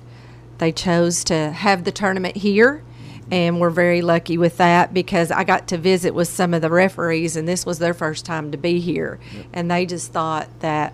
they 0.59 0.73
chose 0.73 1.25
to 1.25 1.51
have 1.51 1.85
the 1.85 1.91
tournament 1.91 2.37
here, 2.37 2.83
and 3.31 3.61
we're 3.61 3.71
very 3.71 4.03
lucky 4.03 4.37
with 4.39 4.59
that 4.59 4.93
because 4.95 5.31
I 5.31 5.43
got 5.43 5.67
to 5.69 5.79
visit 5.79 6.15
with 6.15 6.29
some 6.29 6.53
of 6.55 6.61
the 6.63 6.71
referees, 6.71 7.35
and 7.37 7.49
this 7.49 7.65
was 7.67 7.79
their 7.79 7.95
first 7.95 8.25
time 8.27 8.51
to 8.53 8.59
be 8.59 8.79
here, 8.79 9.19
and 9.53 9.71
they 9.71 9.87
just 9.87 10.13
thought 10.13 10.49
that 10.61 10.93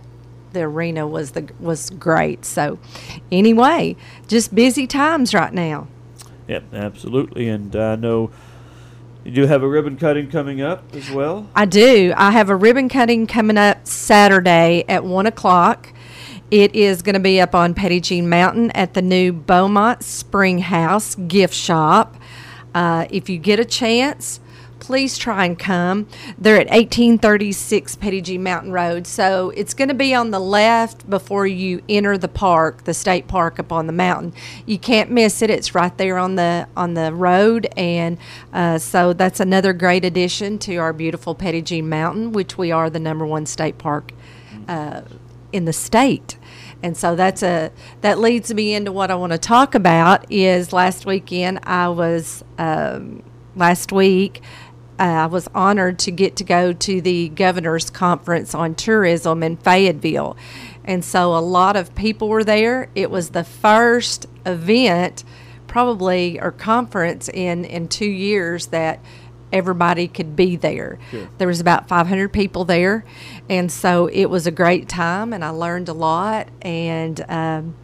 the 0.53 0.63
arena 0.63 1.07
was 1.07 1.33
the 1.33 1.49
was 1.59 1.91
great. 1.91 2.45
So 2.45 2.79
anyway, 3.31 3.97
just 4.29 4.55
busy 4.55 4.87
times 4.87 5.35
right 5.35 5.53
now. 5.53 5.89
Yep, 6.49 6.75
absolutely, 6.75 7.49
and 7.49 7.75
I 7.77 7.97
know 7.97 8.31
you 9.25 9.33
do 9.33 9.47
have 9.47 9.63
a 9.63 9.69
ribbon 9.69 9.97
cutting 9.97 10.31
coming 10.31 10.61
up 10.61 10.83
as 10.95 11.11
well. 11.11 11.49
I 11.55 11.67
do. 11.67 12.13
I 12.17 12.31
have 12.33 12.49
a 12.49 12.57
ribbon 12.57 12.89
cutting 12.89 13.27
coming 13.27 13.59
up 13.59 13.87
Saturday 13.87 14.85
at 14.89 15.05
one 15.05 15.27
o'clock. 15.27 15.93
It 16.51 16.75
is 16.75 17.03
going 17.03 17.15
to 17.15 17.21
be 17.21 17.41
up 17.41 17.55
on 17.55 17.75
Petit 17.75 18.01
Jean 18.01 18.29
Mountain 18.29 18.73
at 18.73 18.95
the 18.95 19.03
new 19.03 19.33
Beaumont 19.33 20.03
Spring 20.03 20.59
House 20.59 21.15
gift 21.15 21.55
shop. 21.55 22.17
Uh, 22.75 23.07
if 23.11 23.29
you 23.29 23.39
get 23.39 23.61
a 23.61 23.65
chance, 23.65 24.41
please 24.81 25.19
try 25.19 25.45
and 25.45 25.59
come. 25.59 26.09
They're 26.39 26.57
at 26.57 26.69
1836 26.69 27.97
Petit 27.97 28.21
Jean 28.23 28.43
Mountain 28.43 28.73
Road. 28.73 29.07
So 29.07 29.51
it's 29.51 29.75
going 29.75 29.89
to 29.89 29.95
be 29.95 30.15
on 30.15 30.31
the 30.31 30.41
left 30.41 31.09
before 31.09 31.47
you 31.47 31.83
enter 31.89 32.19
the 32.19 32.29
park, 32.29 32.85
the 32.85 32.95
state 32.95 33.29
park 33.29 33.59
up 33.59 33.73
on 33.73 33.87
the 33.87 33.93
mountain. 33.93 34.33
You 34.67 34.79
can't 34.79 35.11
miss 35.11 35.43
it. 35.43 35.51
It's 35.51 35.75
right 35.75 35.97
there 35.97 36.19
on 36.19 36.37
the 36.37 36.67
on 36.77 36.95
the 36.95 37.13
road, 37.15 37.69
and 37.77 38.19
uh, 38.53 38.79
so 38.79 39.13
that's 39.13 39.41
another 39.41 39.73
great 39.73 40.05
addition 40.05 40.59
to 40.61 40.77
our 40.77 40.93
beautiful 40.93 41.35
Petit 41.35 41.63
Jean 41.63 41.89
Mountain, 41.89 42.33
which 42.33 42.59
we 42.59 42.73
are 42.73 42.91
the 42.91 43.01
number 43.01 43.27
one 43.27 43.47
state 43.47 43.79
park 43.79 44.13
uh, 44.69 45.03
in 45.53 45.65
the 45.65 45.73
state. 45.73 46.37
And 46.83 46.97
so 46.97 47.15
that's 47.15 47.43
a 47.43 47.73
that 48.01 48.19
leads 48.19 48.53
me 48.55 48.75
into 48.75 48.93
what 48.93 49.11
I 49.11 49.15
want 49.15 49.33
to 49.33 49.39
talk 49.39 49.75
about 49.75 50.31
is 50.33 50.73
last 50.73 51.07
weekend 51.07 51.61
I 51.65 51.89
was 51.89 52.43
um, 52.59 53.23
last 53.55 53.93
week 53.93 54.43
uh, 55.01 55.03
I 55.03 55.27
was 55.27 55.49
honored 55.55 55.99
to 56.01 56.11
get 56.11 56.37
to 56.37 56.45
go 56.45 56.75
to 56.75 57.01
the 57.01 57.31
governor's 57.31 57.89
conference 57.89 58.55
on 58.55 58.75
tourism 58.75 59.43
in 59.43 59.57
Fayetteville. 59.57 60.37
And 60.85 61.03
so 61.05 61.35
a 61.35 61.41
lot 61.41 61.75
of 61.75 61.95
people 61.95 62.29
were 62.29 62.45
there. 62.45 62.91
It 62.95 63.11
was 63.11 63.31
the 63.31 63.45
first 63.45 64.27
event 64.45 65.25
probably 65.67 66.39
or 66.41 66.51
conference 66.51 67.29
in 67.29 67.65
in 67.65 67.89
2 67.89 68.05
years 68.05 68.67
that 68.69 69.01
everybody 69.53 70.07
could 70.09 70.37
be 70.37 70.57
there. 70.57 70.99
There 71.39 71.49
was 71.49 71.61
about 71.61 71.89
500 71.89 72.33
people 72.33 72.65
there, 72.65 73.05
and 73.49 73.71
so 73.73 74.07
it 74.07 74.27
was 74.27 74.47
a 74.47 74.51
great 74.51 74.89
time, 74.89 75.33
and 75.33 75.45
I 75.45 75.51
learned 75.51 75.89
a 75.89 75.93
lot. 75.93 76.49
And 76.63 77.25
um, 77.29 77.75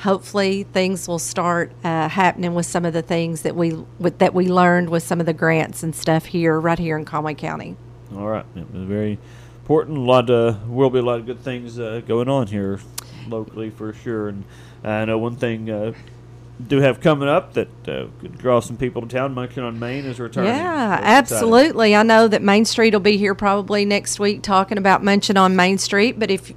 hopefully, 0.00 0.64
things 0.64 1.06
will 1.06 1.18
start 1.18 1.72
uh, 1.84 2.08
happening 2.08 2.54
with 2.54 2.66
some 2.66 2.84
of 2.84 2.92
the 2.92 3.02
things 3.02 3.42
that 3.42 3.54
we 3.54 3.72
with, 3.98 4.18
that 4.18 4.34
we 4.34 4.48
learned 4.48 4.90
with 4.90 5.02
some 5.02 5.20
of 5.20 5.26
the 5.26 5.32
grants 5.32 5.82
and 5.82 5.94
stuff 5.94 6.26
here, 6.26 6.58
right 6.58 6.78
here 6.78 6.96
in 6.98 7.04
Conway 7.04 7.34
County. 7.34 7.76
All 8.14 8.28
right, 8.28 8.46
it 8.56 8.72
was 8.72 8.84
very 8.84 9.18
important. 9.62 9.98
A 9.98 10.00
lot 10.00 10.30
of 10.30 10.68
will 10.68 10.90
be 10.90 10.98
a 10.98 11.02
lot 11.02 11.20
of 11.20 11.26
good 11.26 11.40
things 11.40 11.78
uh, 11.78 12.02
going 12.06 12.28
on 12.28 12.48
here 12.48 12.80
locally 13.28 13.70
for 13.70 13.92
sure. 13.92 14.28
And 14.28 14.44
I 14.82 15.04
know 15.04 15.18
one 15.18 15.36
thing. 15.36 15.70
Uh, 15.70 15.92
do 16.66 16.80
have 16.80 17.00
coming 17.00 17.28
up 17.28 17.54
that 17.54 17.68
uh, 17.88 18.06
could 18.20 18.36
draw 18.38 18.60
some 18.60 18.76
people 18.76 19.02
to 19.02 19.08
town. 19.08 19.34
Munching 19.34 19.64
on 19.64 19.78
Main 19.78 20.04
is 20.04 20.20
returning. 20.20 20.50
Yeah, 20.50 20.90
So 20.90 20.94
it's 20.94 21.02
exciting. 21.02 21.16
absolutely. 21.16 21.96
I 21.96 22.02
know 22.02 22.28
that 22.28 22.42
Main 22.42 22.64
Street 22.64 22.92
will 22.92 23.00
be 23.00 23.16
here 23.16 23.34
probably 23.34 23.84
next 23.84 24.18
week 24.20 24.42
talking 24.42 24.78
about 24.78 25.02
Munching 25.02 25.36
on 25.36 25.56
Main 25.56 25.78
Street. 25.78 26.18
But 26.18 26.30
if 26.30 26.52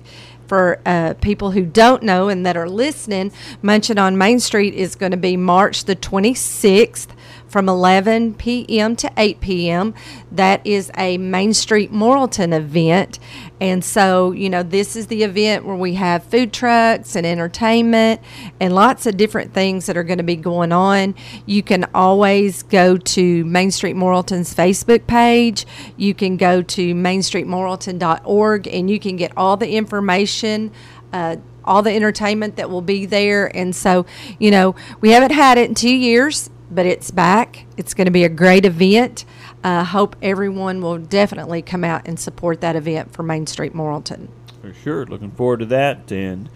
for 0.47 0.79
uh, 0.85 1.13
people 1.15 1.51
who 1.51 1.63
don't 1.65 2.03
know 2.03 2.29
and 2.29 2.45
that 2.45 2.57
are 2.57 2.69
listening, 2.69 3.31
Munching 3.61 3.97
on 3.97 4.17
Main 4.17 4.39
Street 4.39 4.73
is 4.73 4.95
going 4.95 5.11
to 5.11 5.17
be 5.17 5.37
March 5.37 5.85
the 5.85 5.95
26th 5.95 7.07
from 7.53 7.69
11 7.69 8.33
p.m. 8.33 8.95
to 8.95 9.11
8 9.15 9.39
p.m. 9.39 9.93
That 10.31 10.65
is 10.65 10.89
a 10.97 11.19
Main 11.19 11.53
Street 11.53 11.93
Morrilton 11.93 12.51
event. 12.51 13.19
And 13.61 13.85
so, 13.85 14.31
you 14.31 14.49
know, 14.49 14.63
this 14.63 14.95
is 14.95 15.05
the 15.05 15.21
event 15.21 15.63
where 15.63 15.75
we 15.75 15.93
have 15.93 16.23
food 16.23 16.51
trucks 16.51 17.15
and 17.15 17.27
entertainment 17.27 18.21
and 18.59 18.73
lots 18.73 19.05
of 19.05 19.17
different 19.17 19.53
things 19.53 19.85
that 19.85 19.95
are 19.95 20.03
going 20.03 20.17
to 20.17 20.23
be 20.23 20.35
going 20.35 20.71
on. 20.71 21.13
You 21.45 21.61
can 21.61 21.85
always 21.93 22.63
go 22.63 22.97
to 22.97 23.45
Main 23.45 23.69
Street 23.69 23.95
Morrilton's 23.95 24.53
Facebook 24.55 25.05
page. 25.05 25.67
You 25.95 26.15
can 26.15 26.37
go 26.37 26.63
to 26.63 26.95
mainstreetmorrilton.org 26.95 28.67
and 28.67 28.89
you 28.89 28.99
can 28.99 29.15
get 29.15 29.31
all 29.37 29.57
the 29.57 29.69
information. 29.69 30.71
Uh, 31.13 31.35
all 31.65 31.81
the 31.81 31.91
entertainment 31.91 32.55
that 32.57 32.69
will 32.69 32.81
be 32.81 33.05
there. 33.05 33.55
And 33.55 33.75
so, 33.75 34.05
you 34.39 34.51
know, 34.51 34.75
we 35.01 35.11
haven't 35.11 35.31
had 35.31 35.57
it 35.57 35.69
in 35.69 35.75
two 35.75 35.93
years, 35.93 36.49
but 36.73 36.85
it's 36.85 37.11
back. 37.11 37.65
It's 37.77 37.93
going 37.93 38.05
to 38.05 38.11
be 38.11 38.23
a 38.23 38.29
great 38.29 38.65
event. 38.65 39.25
Uh, 39.63 39.83
hope 39.83 40.15
everyone 40.21 40.81
will 40.81 40.97
definitely 40.97 41.61
come 41.61 41.83
out 41.83 42.07
and 42.07 42.19
support 42.19 42.61
that 42.61 42.75
event 42.75 43.13
for 43.13 43.23
Main 43.23 43.47
Street 43.47 43.73
Morrilton. 43.73 44.27
for 44.61 44.73
sure. 44.73 45.05
Looking 45.05 45.31
forward 45.31 45.59
to 45.59 45.65
that, 45.67 46.11
and 46.11 46.49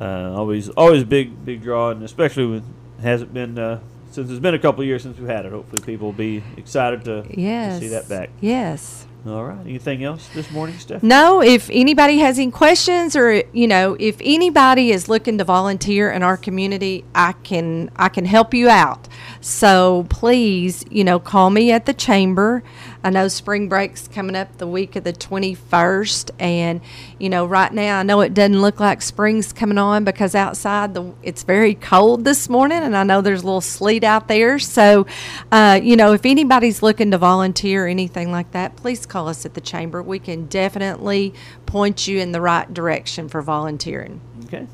uh, 0.00 0.32
always 0.34 0.68
always 0.70 1.02
a 1.02 1.06
big 1.06 1.44
big 1.44 1.62
draw, 1.62 1.90
and 1.90 2.02
especially 2.02 2.46
when 2.46 2.62
hasn't 3.02 3.32
been 3.32 3.58
uh, 3.58 3.80
since 4.10 4.30
it's 4.30 4.40
been 4.40 4.54
a 4.54 4.58
couple 4.58 4.82
of 4.82 4.86
years 4.86 5.02
since 5.02 5.18
we've 5.18 5.28
had 5.28 5.46
it. 5.46 5.52
Hopefully, 5.52 5.82
people 5.82 6.08
will 6.08 6.12
be 6.12 6.42
excited 6.56 7.04
to, 7.04 7.22
to 7.22 7.80
see 7.80 7.88
that 7.88 8.08
back. 8.08 8.30
Yes. 8.40 9.06
All 9.26 9.44
right. 9.44 9.60
Anything 9.66 10.02
else 10.02 10.28
this 10.28 10.50
morning, 10.50 10.78
Steph? 10.78 11.02
No, 11.02 11.42
if 11.42 11.68
anybody 11.70 12.18
has 12.18 12.38
any 12.38 12.50
questions 12.50 13.14
or 13.14 13.42
you 13.52 13.66
know, 13.66 13.94
if 14.00 14.16
anybody 14.22 14.92
is 14.92 15.10
looking 15.10 15.36
to 15.38 15.44
volunteer 15.44 16.10
in 16.10 16.22
our 16.22 16.38
community, 16.38 17.04
I 17.14 17.32
can 17.32 17.90
I 17.96 18.08
can 18.08 18.24
help 18.24 18.54
you 18.54 18.70
out. 18.70 19.08
So 19.42 20.06
please, 20.08 20.84
you 20.90 21.04
know, 21.04 21.18
call 21.18 21.50
me 21.50 21.70
at 21.70 21.84
the 21.84 21.92
chamber. 21.92 22.62
I 23.02 23.10
know 23.10 23.28
spring 23.28 23.68
break's 23.68 24.08
coming 24.08 24.36
up 24.36 24.58
the 24.58 24.66
week 24.66 24.96
of 24.96 25.04
the 25.04 25.12
21st 25.12 26.30
and 26.38 26.80
you 27.18 27.28
know, 27.28 27.46
right 27.46 27.72
now 27.72 28.00
I 28.00 28.02
know 28.02 28.20
it 28.20 28.34
doesn't 28.34 28.60
look 28.60 28.80
like 28.80 29.02
spring's 29.02 29.52
coming 29.52 29.78
on 29.78 30.04
because 30.04 30.34
outside 30.34 30.94
the 30.94 31.12
it's 31.22 31.42
very 31.42 31.74
cold 31.74 32.24
this 32.24 32.48
morning 32.48 32.82
and 32.82 32.96
I 32.96 33.02
know 33.02 33.20
there's 33.20 33.42
a 33.42 33.46
little 33.46 33.60
sleet 33.60 34.04
out 34.04 34.28
there. 34.28 34.58
So, 34.58 35.06
uh, 35.50 35.80
you 35.82 35.96
know, 35.96 36.12
if 36.12 36.26
anybody's 36.26 36.82
looking 36.82 37.10
to 37.10 37.18
volunteer 37.18 37.86
or 37.86 37.88
anything 37.88 38.30
like 38.30 38.50
that, 38.52 38.76
please 38.76 39.06
call 39.06 39.28
us 39.28 39.46
at 39.46 39.54
the 39.54 39.60
chamber. 39.60 40.02
We 40.02 40.18
can 40.18 40.46
definitely 40.46 41.34
point 41.66 42.06
you 42.06 42.18
in 42.18 42.32
the 42.32 42.40
right 42.40 42.72
direction 42.72 43.28
for 43.28 43.42
volunteering. 43.42 44.20
Okay. 44.44 44.66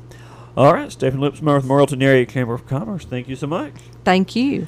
All 0.57 0.73
right. 0.73 0.91
Stephen 0.91 1.19
Lipsmeyer 1.19 1.57
with 1.57 1.65
Morrilton 1.65 2.01
Area 2.01 2.25
Chamber 2.25 2.55
of 2.55 2.65
Commerce. 2.65 3.05
Thank 3.05 3.27
you 3.27 3.35
so 3.35 3.47
much. 3.47 3.73
Thank 4.03 4.35
you. 4.35 4.67